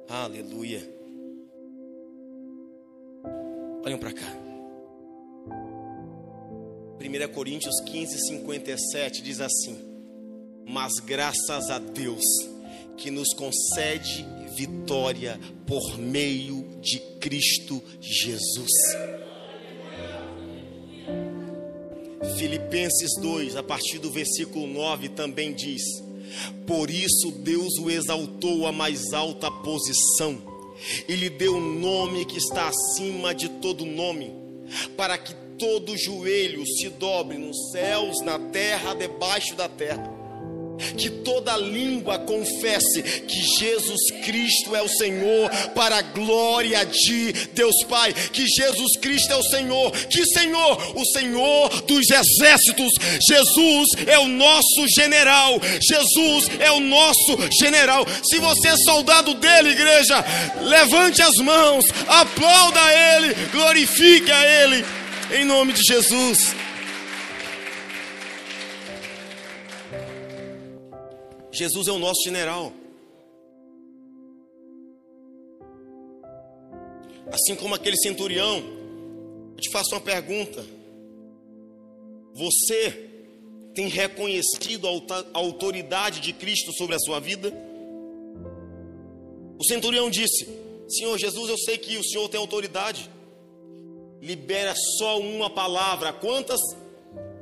Aleluia. 0.07 0.90
Olhem 3.83 3.97
para 3.97 4.13
cá. 4.13 4.37
1 6.99 7.33
Coríntios 7.33 7.81
15, 7.81 8.27
57 8.27 9.23
diz 9.23 9.41
assim: 9.41 9.75
Mas 10.67 10.93
graças 11.03 11.71
a 11.71 11.79
Deus 11.79 12.23
que 12.95 13.09
nos 13.09 13.33
concede 13.33 14.23
vitória 14.55 15.39
por 15.65 15.97
meio 15.97 16.63
de 16.79 16.99
Cristo 17.19 17.81
Jesus. 17.99 18.71
Filipenses 22.37 23.19
2, 23.19 23.55
a 23.55 23.63
partir 23.63 23.97
do 23.97 24.11
versículo 24.11 24.67
9, 24.67 25.09
também 25.09 25.55
diz: 25.55 25.81
Por 26.67 26.91
isso 26.91 27.31
Deus 27.31 27.79
o 27.79 27.89
exaltou 27.89 28.67
à 28.67 28.71
mais 28.71 29.11
alta 29.11 29.49
posição 29.49 30.50
e 31.07 31.15
lhe 31.15 31.29
deu 31.29 31.55
um 31.55 31.79
nome 31.79 32.25
que 32.25 32.37
está 32.37 32.67
acima 32.67 33.33
de 33.33 33.49
todo 33.49 33.85
nome, 33.85 34.33
para 34.97 35.17
que 35.17 35.33
todo 35.57 35.97
joelho 35.97 36.65
se 36.65 36.89
dobre 36.89 37.37
nos 37.37 37.71
céus, 37.71 38.21
na 38.21 38.39
terra, 38.39 38.95
debaixo 38.95 39.55
da 39.55 39.69
terra 39.69 40.10
que 40.97 41.09
toda 41.09 41.57
língua 41.57 42.19
confesse 42.19 43.01
que 43.01 43.41
Jesus 43.59 44.11
Cristo 44.23 44.75
é 44.75 44.81
o 44.81 44.87
Senhor, 44.87 45.49
para 45.75 45.97
a 45.97 46.01
glória 46.01 46.85
de 46.85 47.33
Deus 47.53 47.83
Pai, 47.87 48.13
que 48.13 48.45
Jesus 48.47 48.97
Cristo 48.97 49.31
é 49.33 49.35
o 49.35 49.43
Senhor, 49.43 49.91
que 49.91 50.25
Senhor, 50.25 50.97
o 50.97 51.05
Senhor 51.05 51.81
dos 51.81 52.09
exércitos, 52.09 52.93
Jesus 53.27 53.89
é 54.07 54.17
o 54.19 54.27
nosso 54.27 54.87
general, 54.95 55.59
Jesus 55.81 56.49
é 56.59 56.71
o 56.71 56.79
nosso 56.79 57.37
general. 57.59 58.05
Se 58.23 58.37
você 58.39 58.69
é 58.69 58.77
soldado 58.77 59.33
dele, 59.35 59.69
igreja, 59.69 60.23
levante 60.61 61.21
as 61.21 61.35
mãos, 61.37 61.85
aplauda 62.07 62.79
Ele, 63.15 63.33
glorifique 63.51 64.31
a 64.31 64.63
Ele, 64.63 64.85
em 65.33 65.45
nome 65.45 65.73
de 65.73 65.81
Jesus. 65.83 66.60
Jesus 71.51 71.87
é 71.87 71.91
o 71.91 71.99
nosso 71.99 72.23
general. 72.23 72.71
Assim 77.31 77.55
como 77.55 77.75
aquele 77.75 77.97
centurião, 77.97 78.57
eu 79.55 79.61
te 79.61 79.69
faço 79.71 79.93
uma 79.93 80.01
pergunta. 80.01 80.65
Você 82.33 83.09
tem 83.73 83.87
reconhecido 83.87 84.87
a 84.87 85.37
autoridade 85.37 86.19
de 86.19 86.33
Cristo 86.33 86.73
sobre 86.73 86.95
a 86.95 86.99
sua 86.99 87.19
vida? 87.19 87.53
O 89.57 89.63
centurião 89.65 90.09
disse: 90.09 90.47
Senhor 90.87 91.17
Jesus, 91.17 91.49
eu 91.49 91.57
sei 91.57 91.77
que 91.77 91.97
o 91.97 92.03
Senhor 92.03 92.27
tem 92.29 92.39
autoridade. 92.39 93.09
Libera 94.21 94.73
só 94.97 95.19
uma 95.19 95.49
palavra. 95.49 96.13
Quantas? 96.13 96.59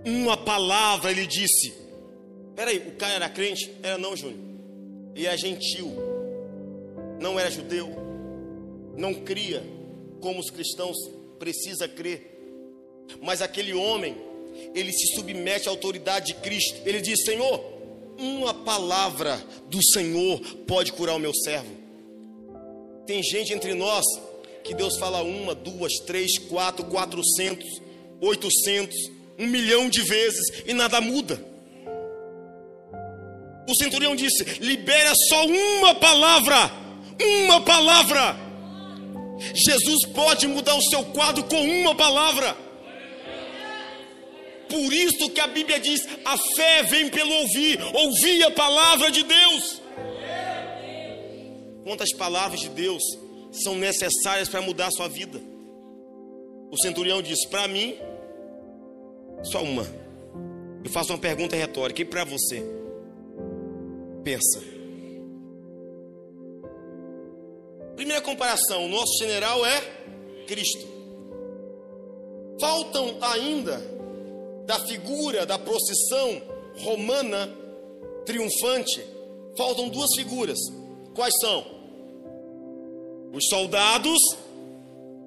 Uma 0.05 0.37
palavra, 0.37 1.11
ele 1.11 1.27
disse. 1.27 1.88
Peraí, 2.59 2.77
o 2.79 2.91
cara 2.97 3.13
era 3.13 3.29
crente? 3.29 3.71
Era 3.81 3.97
não, 3.97 4.17
Júnior. 4.17 4.37
E 5.15 5.25
é 5.25 5.37
gentil. 5.37 5.93
Não 7.17 7.39
era 7.39 7.49
judeu. 7.49 7.89
Não 8.97 9.13
cria 9.13 9.63
como 10.19 10.41
os 10.41 10.49
cristãos 10.49 10.97
precisa 11.39 11.87
crer. 11.87 12.37
Mas 13.21 13.41
aquele 13.41 13.73
homem, 13.73 14.17
ele 14.75 14.91
se 14.91 15.15
submete 15.15 15.69
à 15.69 15.71
autoridade 15.71 16.33
de 16.33 16.41
Cristo. 16.41 16.81
Ele 16.85 16.99
diz: 16.99 17.23
Senhor, 17.23 17.63
uma 18.17 18.53
palavra 18.53 19.41
do 19.69 19.81
Senhor 19.81 20.41
pode 20.67 20.91
curar 20.91 21.15
o 21.15 21.19
meu 21.19 21.33
servo. 21.33 21.73
Tem 23.07 23.23
gente 23.23 23.53
entre 23.53 23.73
nós 23.73 24.03
que 24.65 24.73
Deus 24.73 24.97
fala 24.97 25.23
uma, 25.23 25.55
duas, 25.55 25.93
três, 26.05 26.37
quatro, 26.37 26.83
quatrocentos, 26.87 27.81
oitocentos, 28.19 28.97
um 29.37 29.47
milhão 29.47 29.89
de 29.89 30.01
vezes 30.01 30.63
e 30.67 30.73
nada 30.73 30.99
muda. 30.99 31.47
O 33.69 33.75
centurião 33.75 34.15
disse: 34.15 34.43
libera 34.59 35.13
só 35.27 35.45
uma 35.45 35.93
palavra, 35.93 36.71
uma 37.21 37.61
palavra. 37.61 38.35
Jesus 39.53 40.07
pode 40.07 40.47
mudar 40.47 40.73
o 40.73 40.81
seu 40.81 41.03
quadro 41.05 41.43
com 41.43 41.61
uma 41.61 41.93
palavra. 41.93 42.57
Por 44.67 44.91
isso 44.91 45.29
que 45.29 45.39
a 45.39 45.45
Bíblia 45.45 45.79
diz: 45.79 46.01
a 46.25 46.35
fé 46.35 46.81
vem 46.81 47.09
pelo 47.09 47.31
ouvir, 47.31 47.79
ouvir 47.93 48.43
a 48.43 48.49
palavra 48.49 49.11
de 49.11 49.21
Deus. 49.21 49.79
Quantas 51.83 52.11
palavras 52.13 52.59
de 52.61 52.69
Deus 52.69 53.03
são 53.51 53.75
necessárias 53.75 54.49
para 54.49 54.63
mudar 54.63 54.87
a 54.87 54.91
sua 54.91 55.07
vida? 55.07 55.39
O 56.71 56.77
centurião 56.81 57.21
disse: 57.21 57.47
para 57.47 57.67
mim, 57.67 57.95
só 59.43 59.61
uma. 59.61 59.85
Eu 60.83 60.89
faço 60.89 61.13
uma 61.13 61.19
pergunta 61.19 61.55
retórica: 61.55 62.01
e 62.01 62.05
para 62.05 62.23
você? 62.23 62.78
Primeira 67.95 68.21
comparação: 68.21 68.85
o 68.85 68.89
nosso 68.89 69.17
general 69.17 69.65
é 69.65 69.81
Cristo. 70.47 70.87
Faltam 72.59 73.17
ainda 73.21 73.81
da 74.65 74.79
figura 74.85 75.45
da 75.45 75.57
procissão 75.57 76.41
romana 76.77 77.49
triunfante, 78.25 79.03
faltam 79.57 79.89
duas 79.89 80.09
figuras. 80.15 80.57
Quais 81.15 81.33
são? 81.41 81.65
Os 83.33 83.47
soldados 83.47 84.19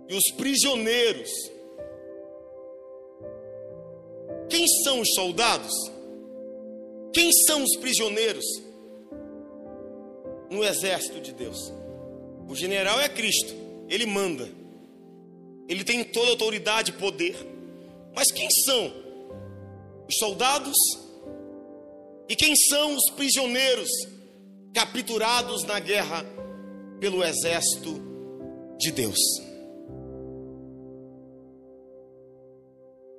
e 0.08 0.14
os 0.14 0.30
prisioneiros. 0.36 1.30
Quem 4.48 4.66
são 4.84 5.00
os 5.00 5.14
soldados? 5.14 5.72
Quem 7.12 7.30
são 7.46 7.62
os 7.62 7.76
prisioneiros? 7.76 8.44
No 10.52 10.62
exército 10.62 11.18
de 11.20 11.32
Deus. 11.32 11.72
O 12.46 12.54
general 12.54 13.00
é 13.00 13.08
Cristo, 13.08 13.54
ele 13.88 14.04
manda, 14.04 14.48
ele 15.66 15.82
tem 15.82 16.04
toda 16.04 16.30
autoridade 16.30 16.90
e 16.90 16.94
poder. 16.94 17.34
Mas 18.14 18.30
quem 18.30 18.48
são 18.50 18.92
os 20.06 20.16
soldados? 20.18 20.76
E 22.28 22.36
quem 22.36 22.54
são 22.54 22.94
os 22.94 23.10
prisioneiros 23.16 23.88
capturados 24.74 25.64
na 25.64 25.80
guerra 25.80 26.24
pelo 27.00 27.24
exército 27.24 28.00
de 28.78 28.92
Deus? 28.92 29.18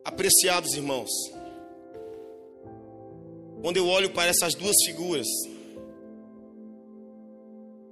Apreciados 0.06 0.74
irmãos, 0.74 1.10
quando 3.62 3.78
eu 3.78 3.88
olho 3.88 4.12
para 4.12 4.30
essas 4.30 4.54
duas 4.54 4.76
figuras, 4.86 5.28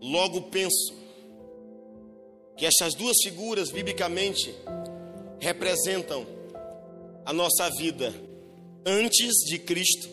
Logo 0.02 0.42
penso 0.50 0.96
que 2.58 2.66
essas 2.66 2.96
duas 2.96 3.18
figuras, 3.24 3.70
biblicamente, 3.70 4.52
representam 5.40 6.26
a 7.24 7.32
nossa 7.32 7.70
vida 7.70 8.12
antes 8.84 9.32
de 9.46 9.60
Cristo 9.60 10.10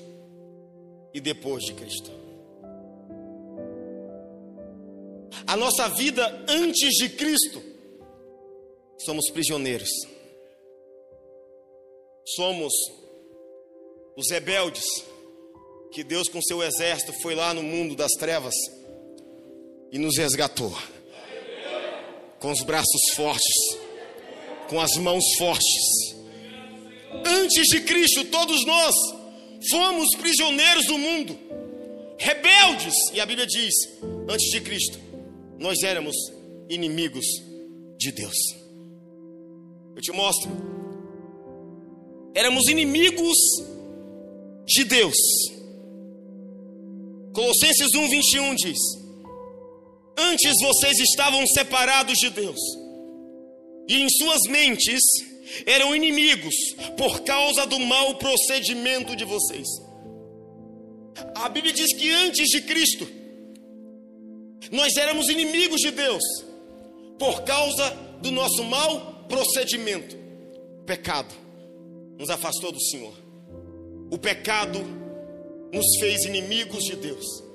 e 1.14 1.20
depois 1.20 1.64
de 1.64 1.72
Cristo. 1.72 2.10
A 5.46 5.56
nossa 5.56 5.88
vida 5.88 6.44
antes 6.46 6.94
de 6.96 7.08
Cristo, 7.08 7.62
somos 8.98 9.30
prisioneiros, 9.30 9.88
somos 12.36 12.74
os 14.14 14.30
rebeldes 14.30 14.84
que 15.90 16.04
Deus, 16.04 16.28
com 16.28 16.42
seu 16.42 16.62
exército, 16.62 17.14
foi 17.22 17.34
lá 17.34 17.54
no 17.54 17.62
mundo 17.62 17.96
das 17.96 18.12
trevas 18.12 18.54
e 19.92 19.98
nos 19.98 20.16
resgatou. 20.16 20.76
com 22.38 22.52
os 22.52 22.62
braços 22.62 23.10
fortes, 23.16 23.56
com 24.68 24.80
as 24.80 24.96
mãos 24.96 25.24
fortes. 25.36 26.14
Antes 27.24 27.66
de 27.68 27.80
Cristo, 27.80 28.24
todos 28.26 28.64
nós 28.64 28.94
fomos 29.70 30.14
prisioneiros 30.16 30.86
do 30.86 30.98
mundo, 30.98 31.36
rebeldes, 32.16 32.94
e 33.12 33.20
a 33.20 33.26
Bíblia 33.26 33.46
diz: 33.46 33.74
antes 34.28 34.50
de 34.50 34.60
Cristo, 34.60 34.98
nós 35.58 35.82
éramos 35.82 36.14
inimigos 36.68 37.24
de 37.96 38.12
Deus. 38.12 38.36
Eu 39.96 40.02
te 40.02 40.12
mostro. 40.12 40.48
Éramos 42.34 42.68
inimigos 42.68 43.36
de 44.64 44.84
Deus. 44.84 45.16
Colossenses 47.32 47.94
1, 47.94 48.08
21 48.08 48.54
diz: 48.54 48.78
Antes 50.18 50.56
vocês 50.60 50.98
estavam 50.98 51.46
separados 51.46 52.18
de 52.18 52.30
Deus, 52.30 52.58
e 53.88 54.02
em 54.02 54.08
suas 54.08 54.42
mentes 54.48 55.00
eram 55.64 55.94
inimigos 55.94 56.54
por 56.96 57.20
causa 57.20 57.66
do 57.66 57.78
mau 57.78 58.16
procedimento 58.16 59.14
de 59.14 59.24
vocês. 59.24 59.66
A 61.36 61.48
Bíblia 61.48 61.72
diz 61.72 61.92
que 61.94 62.10
antes 62.10 62.48
de 62.48 62.62
Cristo, 62.62 63.08
nós 64.72 64.96
éramos 64.96 65.28
inimigos 65.28 65.80
de 65.80 65.92
Deus 65.92 66.22
por 67.18 67.42
causa 67.42 67.90
do 68.20 68.30
nosso 68.30 68.64
mau 68.64 69.24
procedimento. 69.28 70.16
O 70.80 70.84
pecado 70.84 71.32
nos 72.18 72.28
afastou 72.28 72.72
do 72.72 72.80
Senhor. 72.80 73.14
O 74.10 74.18
pecado 74.18 74.80
nos 75.72 75.86
fez 76.00 76.24
inimigos 76.24 76.84
de 76.84 76.96
Deus. 76.96 77.47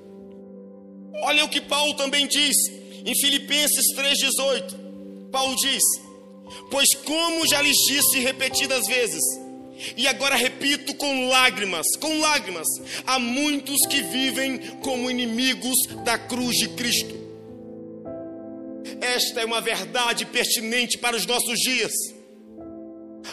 Olha 1.22 1.44
o 1.44 1.48
que 1.48 1.60
Paulo 1.60 1.94
também 1.94 2.26
diz 2.26 2.56
em 3.04 3.14
Filipenses 3.14 3.94
3,18. 3.96 5.30
Paulo 5.30 5.54
diz: 5.56 5.82
Pois, 6.70 6.94
como 7.04 7.46
já 7.46 7.60
lhes 7.60 7.76
disse 7.86 8.18
repetidas 8.18 8.86
vezes, 8.86 9.22
e 9.96 10.06
agora 10.06 10.36
repito 10.36 10.94
com 10.94 11.28
lágrimas, 11.28 11.86
com 12.00 12.20
lágrimas, 12.20 12.66
há 13.06 13.18
muitos 13.18 13.86
que 13.88 14.02
vivem 14.02 14.58
como 14.82 15.10
inimigos 15.10 15.76
da 16.04 16.16
cruz 16.16 16.56
de 16.56 16.68
Cristo. 16.70 17.24
Esta 19.00 19.40
é 19.40 19.44
uma 19.44 19.60
verdade 19.60 20.24
pertinente 20.26 20.98
para 20.98 21.16
os 21.16 21.26
nossos 21.26 21.58
dias. 21.58 21.92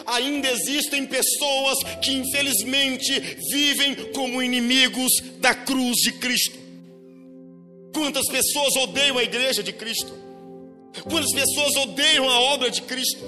Ainda 0.06 0.50
existem 0.50 1.06
pessoas 1.06 1.78
que 2.02 2.12
infelizmente 2.12 3.12
vivem 3.50 3.94
como 4.12 4.42
inimigos 4.42 5.12
da 5.38 5.54
cruz 5.54 5.96
de 5.98 6.12
Cristo. 6.12 6.61
Quantas 7.92 8.26
pessoas 8.26 8.74
odeiam 8.76 9.18
a 9.18 9.22
igreja 9.22 9.62
de 9.62 9.72
Cristo? 9.72 10.12
Quantas 11.04 11.32
pessoas 11.32 11.76
odeiam 11.76 12.28
a 12.28 12.40
obra 12.40 12.70
de 12.70 12.82
Cristo? 12.82 13.22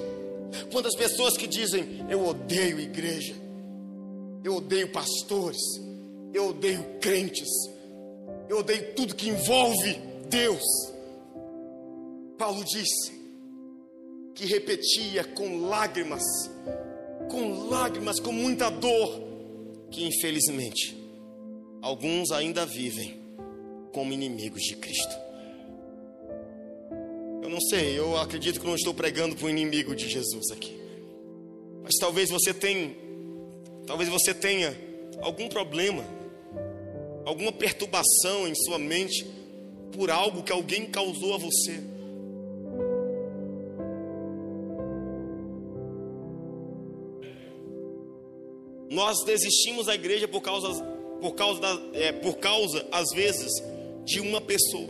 Quantas 0.72 0.94
pessoas 0.96 1.36
que 1.36 1.46
dizem: 1.46 2.04
Eu 2.08 2.26
odeio 2.26 2.80
igreja, 2.80 3.34
eu 4.42 4.56
odeio 4.56 4.90
pastores, 4.90 5.60
eu 6.32 6.48
odeio 6.48 6.84
crentes, 7.00 7.48
eu 8.48 8.58
odeio 8.58 8.94
tudo 8.94 9.14
que 9.14 9.28
envolve 9.28 9.98
Deus. 10.28 10.62
Paulo 12.38 12.64
disse 12.64 13.12
que 14.34 14.46
repetia 14.46 15.24
com 15.24 15.66
lágrimas, 15.68 16.22
com 17.30 17.68
lágrimas, 17.68 18.18
com 18.18 18.32
muita 18.32 18.70
dor, 18.70 19.22
que 19.90 20.04
infelizmente 20.04 20.96
alguns 21.80 22.30
ainda 22.32 22.66
vivem 22.66 23.23
como 23.94 24.12
inimigos 24.12 24.60
de 24.62 24.76
Cristo. 24.76 25.16
Eu 27.40 27.48
não 27.48 27.60
sei, 27.60 27.96
eu 27.96 28.18
acredito 28.18 28.60
que 28.60 28.66
não 28.66 28.74
estou 28.74 28.92
pregando 28.92 29.36
para 29.36 29.46
o 29.46 29.50
inimigo 29.50 29.94
de 29.94 30.08
Jesus 30.08 30.50
aqui. 30.50 30.76
Mas 31.82 31.94
talvez 32.00 32.28
você 32.28 32.52
tenha, 32.52 32.94
talvez 33.86 34.10
você 34.10 34.34
tenha 34.34 34.76
algum 35.20 35.48
problema, 35.48 36.04
alguma 37.24 37.52
perturbação 37.52 38.48
em 38.48 38.54
sua 38.54 38.78
mente 38.78 39.24
por 39.92 40.10
algo 40.10 40.42
que 40.42 40.50
alguém 40.50 40.86
causou 40.86 41.34
a 41.34 41.38
você. 41.38 41.80
Nós 48.90 49.24
desistimos 49.24 49.86
da 49.86 49.94
igreja 49.94 50.26
por 50.26 50.40
causa, 50.40 50.68
por 51.20 51.34
causa, 51.34 51.60
da, 51.60 51.80
é, 51.92 52.12
por 52.12 52.38
causa 52.38 52.86
às 52.90 53.10
vezes, 53.12 53.52
de 54.04 54.20
uma 54.20 54.40
pessoa. 54.40 54.88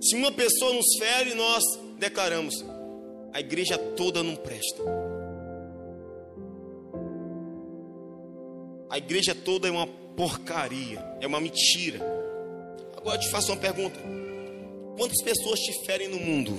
Se 0.00 0.14
uma 0.14 0.32
pessoa 0.32 0.72
nos 0.72 0.86
fere, 0.98 1.34
nós 1.34 1.62
declaramos: 1.98 2.64
a 3.32 3.40
igreja 3.40 3.76
toda 3.76 4.22
não 4.22 4.36
presta. 4.36 4.82
A 8.88 8.98
igreja 8.98 9.34
toda 9.34 9.68
é 9.68 9.70
uma 9.70 9.86
porcaria, 9.86 11.04
é 11.20 11.26
uma 11.26 11.40
mentira. 11.40 12.00
Agora 12.96 13.16
eu 13.16 13.20
te 13.20 13.28
faço 13.30 13.52
uma 13.52 13.60
pergunta: 13.60 13.98
quantas 14.96 15.22
pessoas 15.22 15.58
te 15.60 15.84
ferem 15.84 16.08
no 16.08 16.18
mundo? 16.18 16.52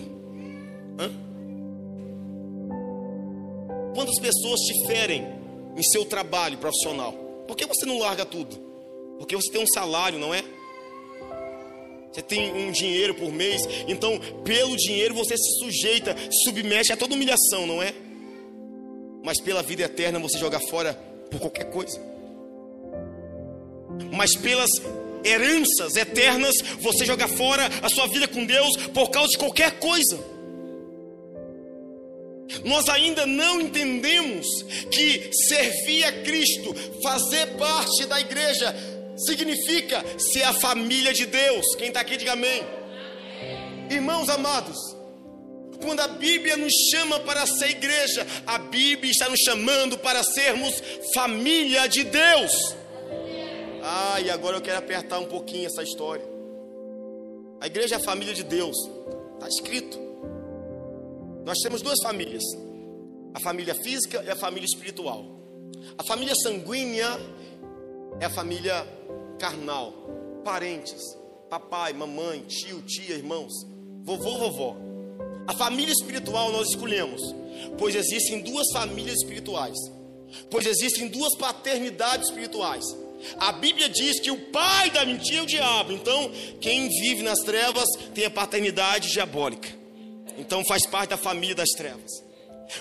Hã? 0.99 1.27
Quantas 3.95 4.19
pessoas 4.19 4.59
te 4.59 4.87
ferem 4.87 5.25
em 5.75 5.83
seu 5.83 6.05
trabalho 6.05 6.57
profissional? 6.57 7.13
Por 7.47 7.55
que 7.55 7.65
você 7.65 7.85
não 7.85 7.97
larga 7.97 8.25
tudo? 8.25 8.55
Porque 9.17 9.35
você 9.35 9.51
tem 9.51 9.63
um 9.63 9.67
salário, 9.67 10.19
não 10.19 10.33
é? 10.33 10.43
Você 12.17 12.23
tem 12.23 12.51
um 12.51 12.71
dinheiro 12.71 13.13
por 13.13 13.31
mês, 13.31 13.61
então 13.87 14.19
pelo 14.43 14.75
dinheiro 14.75 15.13
você 15.13 15.37
se 15.37 15.59
sujeita, 15.59 16.15
submete 16.43 16.91
a 16.91 16.97
toda 16.97 17.13
humilhação, 17.13 17.67
não 17.67 17.79
é? 17.79 17.93
Mas 19.23 19.39
pela 19.39 19.61
vida 19.61 19.83
eterna 19.83 20.17
você 20.17 20.39
joga 20.39 20.59
fora 20.59 20.95
por 21.29 21.39
qualquer 21.39 21.65
coisa. 21.65 22.01
Mas 24.11 24.35
pelas 24.35 24.71
heranças 25.23 25.95
eternas 25.95 26.55
você 26.79 27.05
joga 27.05 27.27
fora 27.27 27.69
a 27.83 27.89
sua 27.89 28.07
vida 28.07 28.27
com 28.27 28.43
Deus 28.43 28.75
por 28.95 29.11
causa 29.11 29.29
de 29.29 29.37
qualquer 29.37 29.77
coisa. 29.77 30.17
Nós 32.65 32.89
ainda 32.89 33.27
não 33.27 33.61
entendemos 33.61 34.47
que 34.89 35.29
servir 35.47 36.03
a 36.03 36.23
Cristo, 36.23 36.73
fazer 37.03 37.45
parte 37.57 38.07
da 38.07 38.19
igreja, 38.19 38.96
significa 39.17 40.03
ser 40.17 40.43
a 40.43 40.53
família 40.53 41.13
de 41.13 41.25
Deus. 41.25 41.75
Quem 41.75 41.87
está 41.87 42.01
aqui, 42.01 42.17
diga 42.17 42.33
amém. 42.33 42.63
Irmãos 43.89 44.29
amados, 44.29 44.77
quando 45.81 45.99
a 46.01 46.07
Bíblia 46.07 46.57
nos 46.57 46.73
chama 46.91 47.19
para 47.21 47.45
ser 47.45 47.71
igreja, 47.71 48.25
a 48.45 48.57
Bíblia 48.57 49.11
está 49.11 49.29
nos 49.29 49.39
chamando 49.39 49.97
para 49.97 50.23
sermos 50.23 50.81
família 51.13 51.87
de 51.87 52.03
Deus. 52.03 52.75
Ah, 53.83 54.19
e 54.19 54.29
agora 54.29 54.57
eu 54.57 54.61
quero 54.61 54.77
apertar 54.77 55.19
um 55.19 55.25
pouquinho 55.25 55.65
essa 55.65 55.81
história. 55.81 56.25
A 57.61 57.67
igreja 57.67 57.95
é 57.95 57.97
a 57.97 58.03
família 58.03 58.33
de 58.33 58.43
Deus, 58.43 58.75
está 59.35 59.47
escrito. 59.47 59.97
Nós 61.45 61.57
temos 61.59 61.81
duas 61.81 61.99
famílias: 62.03 62.43
a 63.33 63.39
família 63.39 63.73
física 63.73 64.21
e 64.25 64.29
a 64.29 64.35
família 64.35 64.65
espiritual. 64.65 65.37
A 65.97 66.03
família 66.03 66.35
sanguínea 66.35 67.17
é 68.19 68.25
a 68.25 68.29
família 68.29 68.87
carnal, 69.39 69.93
parentes, 70.43 71.01
papai, 71.49 71.93
mamãe, 71.93 72.41
tio, 72.41 72.81
tia, 72.81 73.15
irmãos, 73.15 73.53
vovô, 74.03 74.37
vovó. 74.37 74.75
A 75.47 75.53
família 75.53 75.91
espiritual 75.91 76.51
nós 76.51 76.69
escolhemos, 76.69 77.21
pois 77.77 77.95
existem 77.95 78.41
duas 78.41 78.67
famílias 78.73 79.17
espirituais, 79.17 79.77
pois 80.49 80.65
existem 80.65 81.07
duas 81.07 81.35
paternidades 81.37 82.27
espirituais. 82.27 82.83
A 83.39 83.51
Bíblia 83.51 83.89
diz 83.89 84.19
que 84.19 84.29
o 84.29 84.51
pai 84.51 84.89
da 84.91 85.05
mentira 85.05 85.39
é 85.39 85.41
o 85.43 85.45
diabo, 85.45 85.91
então 85.91 86.31
quem 86.59 86.87
vive 86.89 87.23
nas 87.23 87.39
trevas 87.39 87.87
tem 88.13 88.25
a 88.25 88.29
paternidade 88.29 89.11
diabólica, 89.11 89.69
então 90.37 90.63
faz 90.65 90.85
parte 90.85 91.11
da 91.11 91.17
família 91.17 91.55
das 91.55 91.69
trevas. 91.69 92.26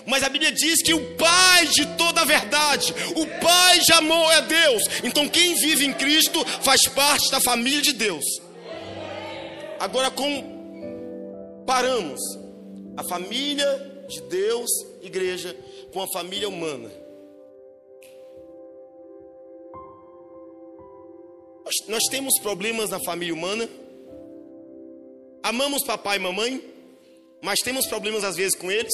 Mas 0.04 0.22
a 0.22 0.28
Bíblia 0.28 0.52
diz 0.52 0.82
que 0.82 0.92
o 0.94 1.16
Pai 1.16 1.66
de 1.68 1.86
toda 1.96 2.20
a 2.22 2.24
verdade, 2.24 2.92
o 3.14 3.26
Pai 3.40 3.78
de 3.80 3.92
amor 3.92 4.32
é 4.32 4.42
Deus. 4.42 4.84
Então 5.04 5.28
quem 5.28 5.54
vive 5.54 5.84
em 5.86 5.92
Cristo 5.92 6.44
faz 6.62 6.86
parte 6.88 7.30
da 7.30 7.40
família 7.40 7.82
de 7.82 7.92
Deus. 7.92 8.24
Agora 9.78 10.10
comparamos 11.64 12.20
a 12.96 13.04
família 13.04 14.04
de 14.08 14.20
Deus, 14.22 14.70
igreja, 15.02 15.56
com 15.92 16.02
a 16.02 16.08
família 16.08 16.48
humana. 16.48 16.90
Nós, 21.64 21.74
nós 21.88 22.04
temos 22.04 22.38
problemas 22.38 22.90
na 22.90 23.00
família 23.00 23.34
humana. 23.34 23.68
Amamos 25.42 25.84
papai 25.84 26.16
e 26.16 26.20
mamãe, 26.20 26.62
mas 27.42 27.58
temos 27.60 27.86
problemas 27.86 28.24
às 28.24 28.36
vezes 28.36 28.54
com 28.54 28.70
eles. 28.70 28.92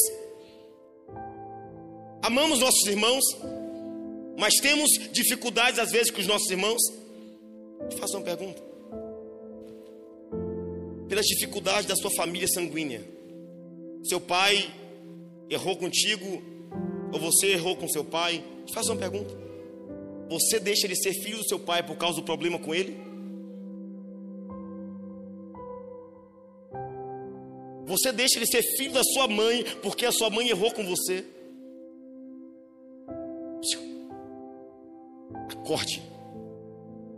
Amamos 2.23 2.61
nossos 2.61 2.87
irmãos, 2.87 3.25
mas 4.39 4.55
temos 4.55 4.91
dificuldades 5.13 5.79
às 5.79 5.91
vezes 5.91 6.11
com 6.11 6.21
os 6.21 6.27
nossos 6.27 6.49
irmãos. 6.51 6.81
Te 7.91 7.97
faço 7.97 8.17
uma 8.17 8.25
pergunta. 8.25 8.73
pelas 11.13 11.27
dificuldades 11.27 11.85
da 11.85 11.95
sua 11.95 12.11
família 12.13 12.49
sanguínea. 12.49 13.07
Seu 14.03 14.19
pai 14.19 14.73
errou 15.51 15.77
contigo, 15.77 16.43
ou 17.13 17.21
você 17.21 17.49
errou 17.49 17.77
com 17.77 17.87
seu 17.87 18.03
pai. 18.03 18.43
Te 18.65 18.73
faço 18.73 18.91
uma 18.93 18.99
pergunta: 18.99 19.31
você 20.31 20.59
deixa 20.59 20.87
ele 20.87 20.97
ser 20.97 21.13
filho 21.13 21.37
do 21.37 21.47
seu 21.47 21.59
pai 21.59 21.83
por 21.83 21.97
causa 21.97 22.17
do 22.17 22.23
problema 22.23 22.59
com 22.59 22.75
ele? 22.75 22.97
Você 27.85 28.11
deixa 28.11 28.39
ele 28.39 28.47
ser 28.47 28.63
filho 28.79 28.95
da 28.95 29.05
sua 29.05 29.29
mãe 29.29 29.67
porque 29.83 30.07
a 30.07 30.13
sua 30.13 30.31
mãe 30.31 30.49
errou 30.49 30.73
com 30.73 30.83
você? 30.83 31.27
Acorde. 35.63 36.03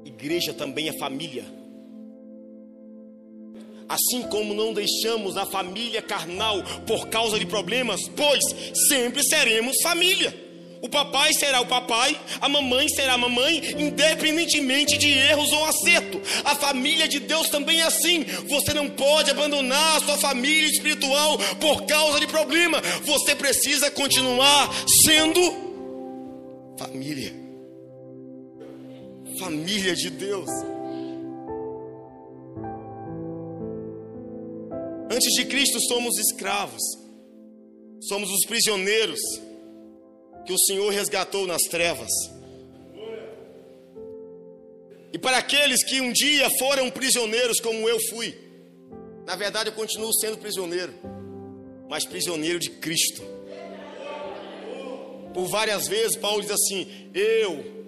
Igreja 0.05 0.53
também 0.53 0.91
é 0.91 0.93
família. 0.99 1.45
Assim 3.89 4.23
como 4.23 4.53
não 4.55 4.75
deixamos 4.75 5.37
a 5.37 5.47
família 5.47 6.03
carnal 6.03 6.63
por 6.87 7.09
causa 7.09 7.39
de 7.39 7.47
problemas, 7.47 8.01
pois 8.15 8.43
sempre 8.89 9.23
seremos 9.25 9.77
família. 9.83 10.43
O 10.83 10.89
papai 10.89 11.33
será 11.33 11.63
o 11.63 11.67
papai, 11.67 12.19
a 12.39 12.47
mamãe 12.47 12.87
será 12.89 13.15
a 13.15 13.19
mamãe, 13.19 13.63
independentemente 13.79 14.99
de 14.99 15.09
erros 15.09 15.51
ou 15.51 15.65
acerto. 15.65 16.21
A 16.45 16.55
família 16.55 17.09
de 17.09 17.21
Deus 17.21 17.49
também 17.49 17.81
é 17.81 17.85
assim. 17.85 18.25
Você 18.47 18.75
não 18.75 18.91
pode 18.91 19.31
abandonar 19.31 19.97
a 19.97 20.01
sua 20.01 20.19
família 20.19 20.69
espiritual 20.69 21.39
por 21.59 21.87
causa 21.87 22.21
de 22.21 22.27
problema. 22.27 22.83
Você 23.05 23.35
precisa 23.35 23.91
continuar 23.91 24.71
sendo 25.07 25.41
família. 26.79 27.44
Família 29.39 29.95
de 29.95 30.11
Deus. 30.11 30.49
Antes 35.11 35.33
de 35.35 35.45
Cristo 35.45 35.81
somos 35.81 36.19
escravos, 36.19 36.83
somos 38.01 38.31
os 38.31 38.45
prisioneiros 38.47 39.21
que 40.45 40.53
o 40.53 40.59
Senhor 40.59 40.91
resgatou 40.93 41.47
nas 41.47 41.63
trevas. 41.63 42.11
E 45.13 45.19
para 45.19 45.39
aqueles 45.39 45.85
que 45.85 46.01
um 46.01 46.13
dia 46.13 46.49
foram 46.59 46.91
prisioneiros, 46.91 47.61
como 47.61 47.89
eu 47.89 47.99
fui, 48.11 48.35
na 49.25 49.37
verdade 49.37 49.71
eu 49.71 49.75
continuo 49.75 50.13
sendo 50.13 50.39
prisioneiro, 50.39 50.93
mas 51.89 52.05
prisioneiro 52.05 52.59
de 52.59 52.71
Cristo. 52.71 53.23
Por 55.33 55.47
várias 55.47 55.89
vezes, 55.89 56.17
Paulo 56.17 56.41
diz 56.41 56.51
assim: 56.51 57.11
Eu, 57.13 57.84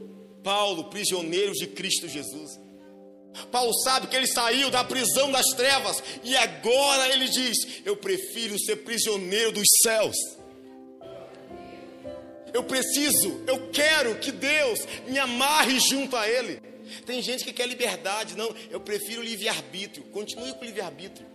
Paulo, 0.46 0.85
prisioneiro 0.85 1.50
de 1.54 1.66
Cristo 1.66 2.06
Jesus. 2.06 2.61
Paulo 3.50 3.74
sabe 3.82 4.06
que 4.06 4.14
ele 4.14 4.28
saiu 4.28 4.70
da 4.70 4.85
prisão 4.85 5.32
das 5.32 5.46
trevas 5.56 6.00
e 6.22 6.37
agora 6.37 7.12
ele 7.12 7.28
diz: 7.28 7.56
Eu 7.85 7.96
prefiro 7.96 8.56
ser 8.56 8.76
prisioneiro 8.76 9.50
dos 9.50 9.66
céus. 9.82 10.14
Eu 12.54 12.62
preciso, 12.62 13.42
eu 13.48 13.70
quero 13.70 14.20
que 14.20 14.30
Deus 14.30 14.87
me 15.09 15.18
amarre 15.18 15.80
junto 15.80 16.16
a 16.16 16.28
Ele. 16.28 16.62
Tem 17.04 17.20
gente 17.20 17.44
que 17.44 17.52
quer 17.52 17.66
liberdade, 17.66 18.37
não, 18.37 18.54
eu 18.70 18.78
prefiro 18.78 19.20
livre-arbítrio. 19.22 20.04
Continue 20.04 20.52
com 20.52 20.61
o 20.61 20.64
livre-arbítrio. 20.64 21.26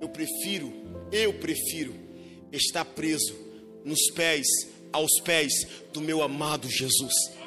Eu 0.00 0.08
prefiro, 0.08 0.72
eu 1.12 1.34
prefiro 1.34 1.94
estar 2.52 2.84
preso 2.84 3.34
nos 3.84 4.10
pés, 4.10 4.46
aos 4.92 5.20
pés 5.24 5.52
do 5.92 6.00
meu 6.00 6.20
amado 6.20 6.68
Jesus. 6.68 7.38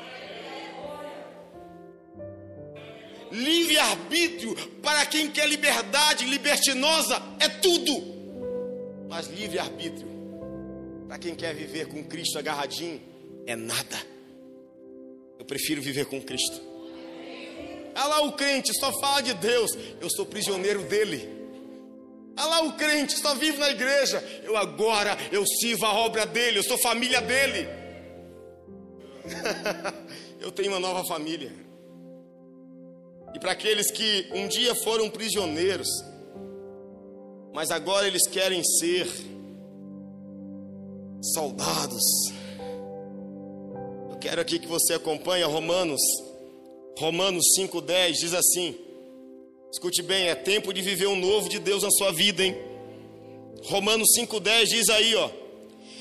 Livre-arbítrio 3.32 4.56
para 4.82 5.06
quem 5.06 5.30
quer 5.30 5.48
liberdade 5.48 6.26
libertinosa 6.26 7.22
é 7.40 7.48
tudo, 7.48 9.08
mas 9.10 9.28
livre-arbítrio 9.28 10.12
para 11.12 11.20
quem 11.20 11.36
quer 11.36 11.54
viver 11.54 11.88
com 11.88 12.02
Cristo 12.06 12.40
agarradinho, 12.40 13.02
é 13.46 13.54
nada. 13.54 13.98
Eu 15.38 15.44
prefiro 15.44 15.82
viver 15.82 16.06
com 16.06 16.22
Cristo. 16.22 16.62
Olha 17.94 18.06
lá 18.06 18.22
o 18.22 18.32
crente, 18.32 18.74
só 18.80 18.98
fala 18.98 19.20
de 19.20 19.34
Deus. 19.34 19.78
Eu 20.00 20.10
sou 20.10 20.26
prisioneiro 20.26 20.84
dele. 20.84 21.28
Olha 22.38 22.48
lá 22.48 22.62
o 22.62 22.78
crente, 22.78 23.20
só 23.20 23.36
vive 23.36 23.58
na 23.58 23.70
igreja. 23.72 24.24
Eu 24.46 24.56
agora, 24.56 25.18
eu 25.34 25.46
sirvo 25.46 25.86
a 25.86 25.94
obra 25.96 26.26
dele, 26.26 26.60
eu 26.60 26.64
sou 26.64 26.78
família 26.78 27.20
dele. 27.20 27.68
eu 30.40 30.50
tenho 30.50 30.70
uma 30.72 30.80
nova 30.80 31.04
família. 31.04 31.52
E 33.34 33.40
para 33.40 33.52
aqueles 33.52 33.92
que 33.92 34.30
um 34.34 34.48
dia 34.48 34.76
foram 34.76 35.10
prisioneiros, 35.10 35.88
mas 37.54 37.72
agora 37.72 38.08
eles 38.08 38.28
querem 38.28 38.64
ser 38.64 39.08
soldados. 41.22 42.04
Eu 44.10 44.18
quero 44.18 44.42
aqui 44.42 44.60
que 44.60 44.68
você 44.68 44.94
acompanhe 44.94 45.44
Romanos, 45.44 46.02
Romanos 46.98 47.46
5,10 47.58 48.14
diz 48.14 48.34
assim: 48.34 48.76
escute 49.72 50.02
bem, 50.02 50.28
é 50.28 50.36
tempo 50.36 50.74
de 50.74 50.82
viver 50.82 51.08
um 51.08 51.16
novo 51.16 51.50
de 51.50 51.60
Deus 51.60 51.84
na 51.84 51.92
sua 51.92 52.12
vida, 52.12 52.44
hein? 52.44 52.56
Romanos 53.66 54.08
5,10 54.18 54.66
diz 54.66 54.90
aí, 54.90 55.16
ó: 55.16 55.30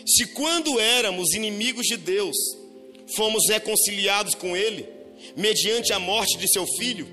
se 0.07 0.27
quando 0.29 0.79
éramos 0.81 1.35
inimigos 1.35 1.87
de 1.87 1.97
Deus, 1.97 2.37
fomos 3.14 3.49
reconciliados 3.49 4.35
com 4.35 4.57
Ele, 4.57 4.88
mediante 5.37 5.93
a 5.93 5.99
morte 5.99 6.38
de 6.38 6.49
seu 6.49 6.66
filho, 6.79 7.07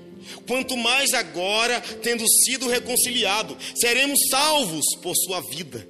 quanto 0.46 0.76
mais 0.76 1.12
agora, 1.12 1.80
tendo 2.02 2.26
sido 2.44 2.68
reconciliado, 2.68 3.56
seremos 3.74 4.18
salvos 4.30 4.84
por 5.02 5.14
sua 5.14 5.40
vida. 5.40 5.86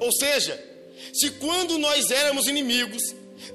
Ou 0.00 0.12
seja, 0.12 0.62
se 1.12 1.30
quando 1.30 1.78
nós 1.78 2.10
éramos 2.10 2.46
inimigos, 2.46 3.02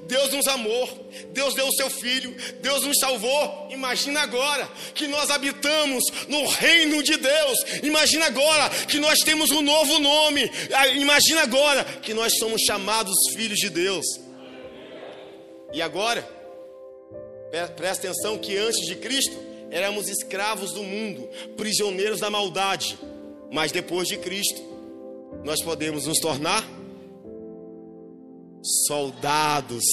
Deus 0.06 0.32
nos 0.32 0.46
amou, 0.46 1.10
Deus 1.32 1.54
deu 1.54 1.66
o 1.66 1.72
seu 1.72 1.90
filho, 1.90 2.34
Deus 2.60 2.84
nos 2.84 2.98
salvou. 2.98 3.68
Imagina 3.70 4.20
agora 4.20 4.68
que 4.94 5.06
nós 5.06 5.30
habitamos 5.30 6.04
no 6.28 6.46
reino 6.46 7.02
de 7.02 7.16
Deus. 7.16 7.58
Imagina 7.82 8.26
agora 8.26 8.68
que 8.86 8.98
nós 8.98 9.20
temos 9.20 9.50
um 9.50 9.62
novo 9.62 9.98
nome. 9.98 10.50
Ah, 10.72 10.88
imagina 10.88 11.42
agora 11.42 11.84
que 11.84 12.14
nós 12.14 12.36
somos 12.38 12.62
chamados 12.62 13.14
filhos 13.34 13.58
de 13.58 13.70
Deus. 13.70 14.06
E 15.72 15.80
agora, 15.80 16.28
presta 17.76 18.08
atenção 18.08 18.38
que 18.38 18.56
antes 18.56 18.86
de 18.86 18.96
Cristo 18.96 19.49
éramos 19.70 20.08
escravos 20.08 20.72
do 20.72 20.82
mundo, 20.82 21.28
prisioneiros 21.56 22.20
da 22.20 22.30
maldade. 22.30 22.98
Mas 23.50 23.72
depois 23.72 24.08
de 24.08 24.16
Cristo, 24.16 24.60
nós 25.44 25.62
podemos 25.62 26.06
nos 26.06 26.18
tornar 26.18 26.64
soldados 28.62 29.84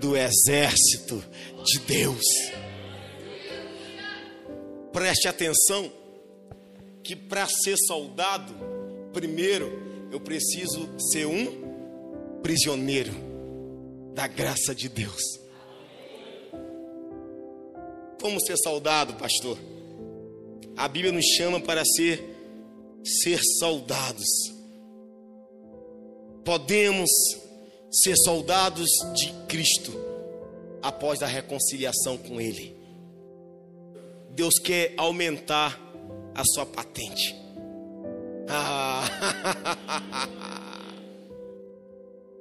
do 0.00 0.16
exército 0.16 1.22
de 1.64 1.78
Deus. 1.80 2.24
Preste 4.92 5.28
atenção 5.28 5.90
que 7.02 7.16
para 7.16 7.46
ser 7.46 7.76
soldado, 7.86 8.54
primeiro 9.12 10.08
eu 10.10 10.20
preciso 10.20 10.88
ser 11.10 11.26
um 11.26 12.40
prisioneiro 12.42 13.12
da 14.14 14.26
graça 14.26 14.74
de 14.74 14.88
Deus. 14.88 15.41
Como 18.22 18.40
ser 18.40 18.56
soldado, 18.56 19.14
pastor? 19.14 19.58
A 20.76 20.86
Bíblia 20.86 21.12
nos 21.12 21.26
chama 21.36 21.58
para 21.58 21.84
ser 21.84 22.24
ser 23.04 23.40
soldados. 23.58 24.28
Podemos 26.44 27.10
ser 27.90 28.16
soldados 28.16 28.88
de 29.14 29.32
Cristo 29.48 29.92
após 30.80 31.20
a 31.20 31.26
reconciliação 31.26 32.16
com 32.16 32.40
Ele. 32.40 32.76
Deus 34.30 34.54
quer 34.54 34.94
aumentar 34.96 35.80
a 36.32 36.44
sua 36.44 36.64
patente. 36.64 37.34
Ah. 38.48 39.02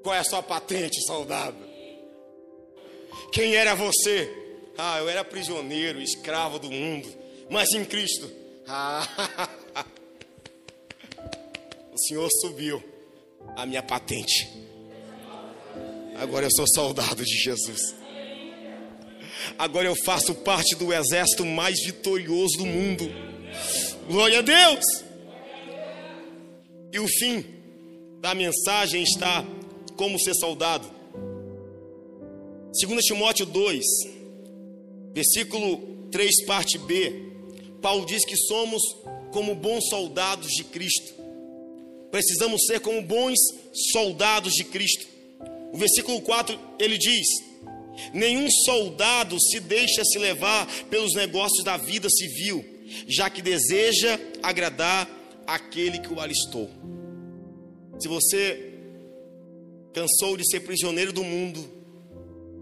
Qual 0.03 0.13
é 0.13 0.19
a 0.19 0.23
sua 0.23 0.43
patente, 0.43 1.01
soldado? 1.07 1.57
Quem 3.32 3.55
era 3.55 3.73
você? 3.73 4.40
Ah, 4.78 4.99
eu 4.99 5.09
era 5.09 5.24
prisioneiro, 5.24 6.01
escravo 6.01 6.59
do 6.59 6.72
mundo, 6.72 7.07
mas 7.49 7.72
em 7.74 7.86
Cristo. 7.86 8.30
Ah. 8.67 9.07
O 11.93 11.97
Senhor 12.07 12.30
subiu 12.39 12.82
a 13.55 13.65
minha 13.65 13.84
patente. 13.84 14.49
Agora 16.15 16.45
eu 16.45 16.51
sou 16.51 16.65
soldado 16.67 17.24
de 17.24 17.38
Jesus. 17.38 17.93
Agora 19.57 19.88
eu 19.88 19.95
faço 20.05 20.34
parte 20.36 20.76
do 20.76 20.93
exército 20.93 21.45
mais 21.45 21.84
vitorioso 21.84 22.57
do 22.57 22.65
mundo. 22.65 23.09
Glória 24.07 24.39
a 24.39 24.41
Deus! 24.41 24.86
E 26.93 26.99
o 26.99 27.07
fim 27.07 27.45
da 28.19 28.34
mensagem 28.34 29.03
está 29.03 29.45
como 29.95 30.19
ser 30.19 30.34
soldado. 30.36 30.89
2 32.80 33.05
Timóteo 33.05 33.45
2, 33.45 33.84
versículo 35.14 36.07
3, 36.12 36.45
parte 36.45 36.78
B. 36.78 37.32
Paulo 37.82 38.05
diz 38.05 38.26
que 38.26 38.38
somos 38.38 38.82
como 39.32 39.55
bons 39.55 39.88
soldados 39.89 40.51
de 40.51 40.64
Cristo. 40.66 41.14
Precisamos 42.12 42.66
ser 42.66 42.82
como 42.82 43.01
bons 43.01 43.39
soldados 43.93 44.53
de 44.53 44.66
Cristo. 44.66 45.07
O 45.72 45.78
versículo 45.78 46.22
4 46.22 46.59
ele 46.78 46.97
diz: 46.97 47.28
Nenhum 48.14 48.49
soldado 48.66 49.39
se 49.39 49.59
deixa 49.59 50.03
se 50.03 50.20
levar 50.20 50.68
pelos 50.89 51.14
negócios 51.14 51.64
da 51.64 51.78
vida 51.78 52.09
civil, 52.09 52.64
já 53.07 53.30
que 53.30 53.41
deseja 53.41 54.20
agradar 54.43 55.09
aquele 55.47 55.99
que 55.99 56.14
o 56.14 56.20
alistou. 56.20 56.70
Se 57.99 58.07
você 58.07 58.74
cansou 59.93 60.36
de 60.36 60.45
ser 60.49 60.62
prisioneiro 60.62 61.14
do 61.14 61.24
mundo 61.24 61.64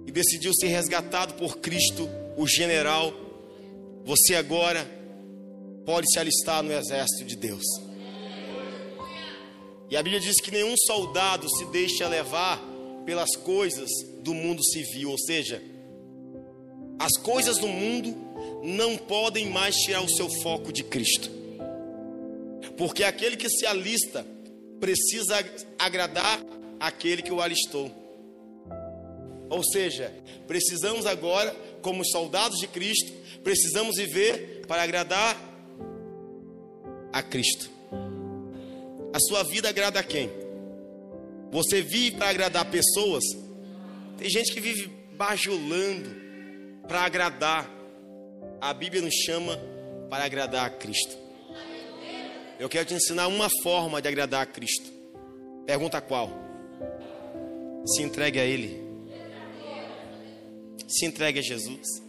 e 0.06 0.12
decidiu 0.12 0.54
ser 0.54 0.68
resgatado 0.68 1.34
por 1.36 1.58
Cristo, 1.58 2.10
o 2.40 2.48
general, 2.48 3.14
você 4.06 4.34
agora 4.34 4.90
pode 5.86 6.10
se 6.10 6.18
alistar 6.18 6.64
no 6.64 6.72
exército 6.72 7.26
de 7.26 7.36
Deus. 7.36 7.66
E 9.90 9.98
a 9.98 10.02
Bíblia 10.02 10.22
diz 10.22 10.40
que 10.40 10.50
nenhum 10.50 10.74
soldado 10.78 11.50
se 11.50 11.66
deixa 11.66 12.08
levar 12.08 12.58
pelas 13.06 13.36
coisas 13.36 13.90
do 14.22 14.34
mundo 14.34 14.64
civil, 14.64 15.12
ou 15.12 15.18
seja, 15.18 15.62
as 16.98 17.18
coisas 17.18 17.58
do 17.58 17.68
mundo 17.68 18.16
não 18.64 18.96
podem 18.96 19.50
mais 19.50 19.76
tirar 19.76 20.02
o 20.02 20.10
seu 20.10 20.30
foco 20.42 20.72
de 20.72 20.86
Cristo. 20.86 21.30
Porque 22.78 23.04
aquele 23.04 23.36
que 23.36 23.50
se 23.50 23.66
alista 23.66 24.26
precisa 24.80 25.36
agradar 25.78 26.42
aquele 26.80 27.22
que 27.22 27.34
o 27.34 27.42
alistou. 27.42 27.92
Ou 29.50 29.62
seja, 29.62 30.14
precisamos 30.48 31.06
agora, 31.06 31.54
como 31.82 32.06
soldados 32.06 32.60
de 32.60 32.68
Cristo, 32.68 33.12
precisamos 33.44 33.96
viver 33.98 34.66
para 34.68 34.84
agradar 34.84 35.36
a 37.12 37.22
Cristo. 37.22 37.70
A 39.14 39.20
sua 39.20 39.44
vida 39.44 39.70
agrada 39.70 40.00
a 40.00 40.04
quem? 40.04 40.30
Você 41.52 41.82
vive 41.82 42.18
para 42.18 42.30
agradar 42.30 42.70
pessoas? 42.70 43.24
Tem 44.18 44.30
gente 44.30 44.54
que 44.54 44.60
vive 44.60 44.92
bajulando 45.14 46.10
para 46.88 47.02
agradar. 47.02 47.70
A 48.62 48.74
Bíblia 48.74 49.02
nos 49.02 49.14
chama 49.14 49.58
para 50.10 50.26
agradar 50.26 50.66
a 50.66 50.70
Cristo. 50.70 51.18
Eu 52.60 52.68
quero 52.68 52.86
te 52.86 52.94
ensinar 52.94 53.28
uma 53.28 53.48
forma 53.64 54.02
de 54.02 54.08
agradar 54.08 54.42
a 54.44 54.46
Cristo. 54.46 54.92
Pergunta 55.66 56.02
qual? 56.02 56.30
Se 57.86 58.04
entregue 58.04 58.40
a 58.40 58.46
Ele. 58.46 58.89
Se 60.90 61.06
entregue 61.06 61.40
a 61.40 61.44
Jesus. 61.44 62.02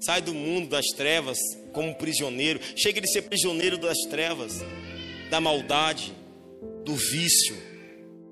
Sai 0.00 0.22
do 0.22 0.32
mundo 0.32 0.68
das 0.68 0.86
trevas 0.96 1.38
como 1.72 1.94
prisioneiro. 1.94 2.60
Chega 2.76 3.00
de 3.00 3.10
ser 3.10 3.22
prisioneiro 3.22 3.76
das 3.76 3.98
trevas 4.08 4.60
da 5.30 5.40
maldade, 5.40 6.12
do 6.84 6.94
vício, 6.94 7.56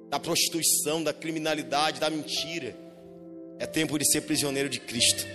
da 0.09 0.19
prostituição, 0.19 1.03
da 1.03 1.12
criminalidade, 1.12 2.01
da 2.01 2.09
mentira. 2.09 2.75
É 3.59 3.66
tempo 3.66 3.99
de 3.99 4.11
ser 4.11 4.23
prisioneiro 4.23 4.69
de 4.69 4.81
Cristo, 4.81 5.27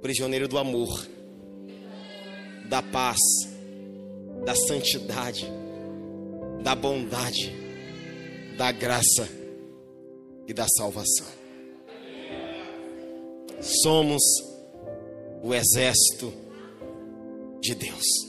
prisioneiro 0.00 0.48
do 0.48 0.58
amor, 0.58 1.06
da 2.68 2.80
paz, 2.80 3.18
da 4.44 4.54
santidade, 4.54 5.46
da 6.62 6.74
bondade, 6.74 7.52
da 8.56 8.70
graça 8.72 9.28
e 10.46 10.54
da 10.54 10.66
salvação. 10.68 11.37
Somos 13.60 14.22
o 15.42 15.54
exército 15.54 16.32
de 17.60 17.74
Deus 17.74 18.28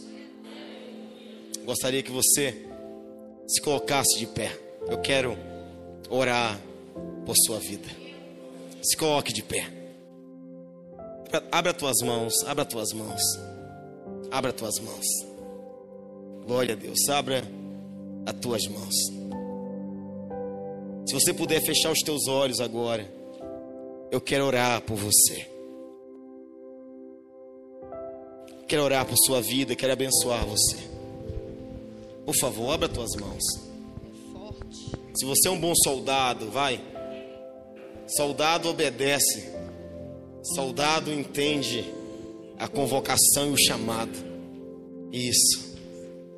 gostaria 1.69 2.01
que 2.01 2.11
você 2.11 2.65
se 3.47 3.61
colocasse 3.61 4.17
de 4.17 4.25
pé. 4.25 4.51
Eu 4.87 4.97
quero 4.97 5.37
orar 6.09 6.59
por 7.27 7.35
sua 7.37 7.59
vida. 7.59 7.87
Se 8.81 8.97
coloque 8.97 9.31
de 9.31 9.43
pé. 9.43 9.71
Abra 11.51 11.71
tuas 11.71 11.97
mãos, 12.03 12.33
abra 12.47 12.65
tuas 12.65 12.91
mãos. 12.91 13.21
Abra 14.31 14.51
tuas 14.51 14.79
mãos. 14.79 15.05
Glória 16.43 16.73
a 16.73 16.77
Deus. 16.77 17.07
Abra 17.07 17.43
as 18.25 18.33
tuas 18.39 18.65
mãos. 18.65 18.95
Se 21.05 21.13
você 21.13 21.31
puder 21.33 21.61
fechar 21.61 21.91
os 21.91 21.99
teus 21.99 22.27
olhos 22.27 22.59
agora, 22.59 23.07
eu 24.11 24.19
quero 24.19 24.45
orar 24.45 24.81
por 24.81 24.95
você. 24.95 25.47
Quero 28.67 28.83
orar 28.83 29.05
por 29.05 29.17
sua 29.17 29.41
vida, 29.41 29.75
quero 29.75 29.93
abençoar 29.93 30.45
você. 30.45 30.77
Por 32.25 32.35
favor, 32.35 32.71
abra 32.71 32.87
tuas 32.87 33.15
mãos. 33.19 33.43
Se 35.15 35.25
você 35.25 35.47
é 35.47 35.51
um 35.51 35.59
bom 35.59 35.73
soldado, 35.75 36.49
vai. 36.51 36.79
Soldado 38.07 38.69
obedece. 38.69 39.49
Soldado 40.55 41.11
entende 41.11 41.83
a 42.57 42.67
convocação 42.67 43.49
e 43.49 43.53
o 43.53 43.57
chamado. 43.57 44.17
Isso. 45.11 45.75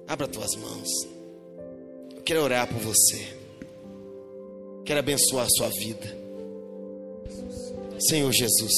Abra 0.08 0.28
tuas 0.28 0.56
mãos. 0.56 0.90
Eu 2.16 2.22
quero 2.24 2.42
orar 2.42 2.68
por 2.68 2.80
você. 2.80 3.38
Quero 4.86 5.00
abençoar 5.00 5.46
a 5.46 5.50
sua 5.50 5.68
vida. 5.68 6.21
Senhor 8.02 8.32
Jesus. 8.32 8.74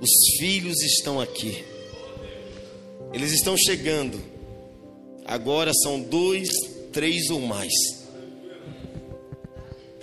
Os 0.00 0.10
filhos 0.38 0.82
estão 0.82 1.20
aqui. 1.20 1.64
Eles 3.12 3.32
estão 3.32 3.56
chegando 3.56 4.36
Agora 5.28 5.72
são 5.74 6.00
dois, 6.00 6.48
três 6.92 7.30
ou 7.30 7.40
mais. 7.40 7.72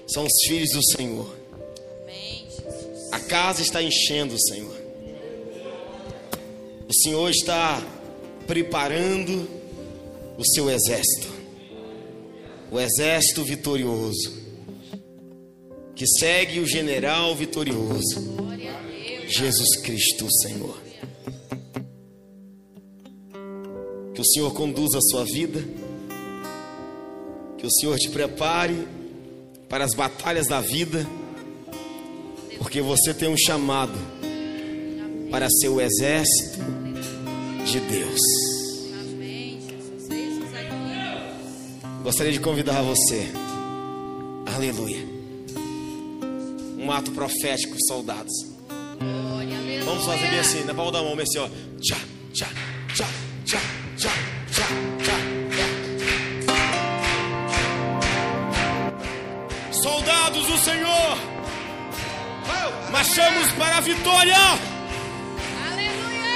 São 0.05 0.25
os 0.25 0.33
filhos 0.45 0.71
do 0.71 0.83
Senhor. 0.83 1.33
A 3.09 3.19
casa 3.21 3.61
está 3.61 3.81
enchendo, 3.81 4.35
Senhor. 4.37 4.75
O 6.89 6.93
Senhor 6.93 7.29
está 7.29 7.81
preparando 8.45 9.47
o 10.37 10.43
seu 10.43 10.69
exército. 10.69 11.31
O 12.69 12.77
exército 12.77 13.45
vitorioso. 13.45 14.42
Que 15.95 16.07
segue 16.07 16.59
o 16.59 16.65
general 16.65 17.35
vitorioso. 17.35 18.33
Jesus 19.27 19.77
Cristo, 19.81 20.27
Senhor. 20.41 20.77
Que 24.13 24.21
o 24.21 24.25
Senhor 24.25 24.53
conduza 24.53 24.97
a 24.97 25.01
sua 25.01 25.25
vida. 25.25 25.63
Que 27.57 27.65
o 27.65 27.71
Senhor 27.71 27.97
te 27.97 28.09
prepare 28.09 28.87
para 29.69 29.85
as 29.85 29.93
batalhas 29.93 30.47
da 30.47 30.61
vida. 30.61 31.07
Porque 32.57 32.81
você 32.81 33.13
tem 33.13 33.29
um 33.29 33.37
chamado 33.37 33.97
para 35.31 35.49
ser 35.49 35.69
o 35.69 35.81
exército 35.81 36.59
de 37.65 37.79
Deus. 37.79 38.19
Gostaria 42.03 42.33
de 42.33 42.39
convidar 42.39 42.81
você. 42.81 43.31
Aleluia. 44.55 45.12
Um 46.83 46.91
ato 46.91 47.11
profético, 47.11 47.77
soldados. 47.87 48.33
Vamos 49.85 50.05
fazer 50.05 50.27
bem 50.27 50.39
assim, 50.39 50.65
na 50.65 50.73
palma 50.73 50.91
da 50.91 51.01
mão, 51.01 51.13
assim, 51.13 51.39
ó. 51.39 51.47
Tchá, 51.79 51.95
tchá, 52.33 52.47
tchá, 52.93 53.07
tchá. 53.45 53.59
Soldados 59.71 60.45
do 60.45 60.57
Senhor, 60.57 61.17
marchamos 62.91 63.51
para 63.53 63.77
a 63.77 63.79
vitória. 63.79 64.35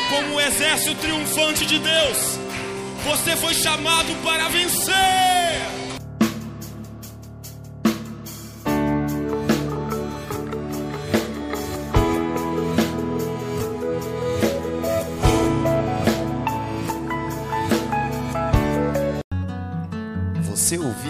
Como 0.09 0.35
o 0.35 0.39
exército 0.39 0.95
triunfante 0.95 1.65
de 1.65 1.77
Deus, 1.77 2.39
você 3.03 3.35
foi 3.35 3.53
chamado 3.53 4.15
para 4.23 4.47
vencer. 4.47 5.46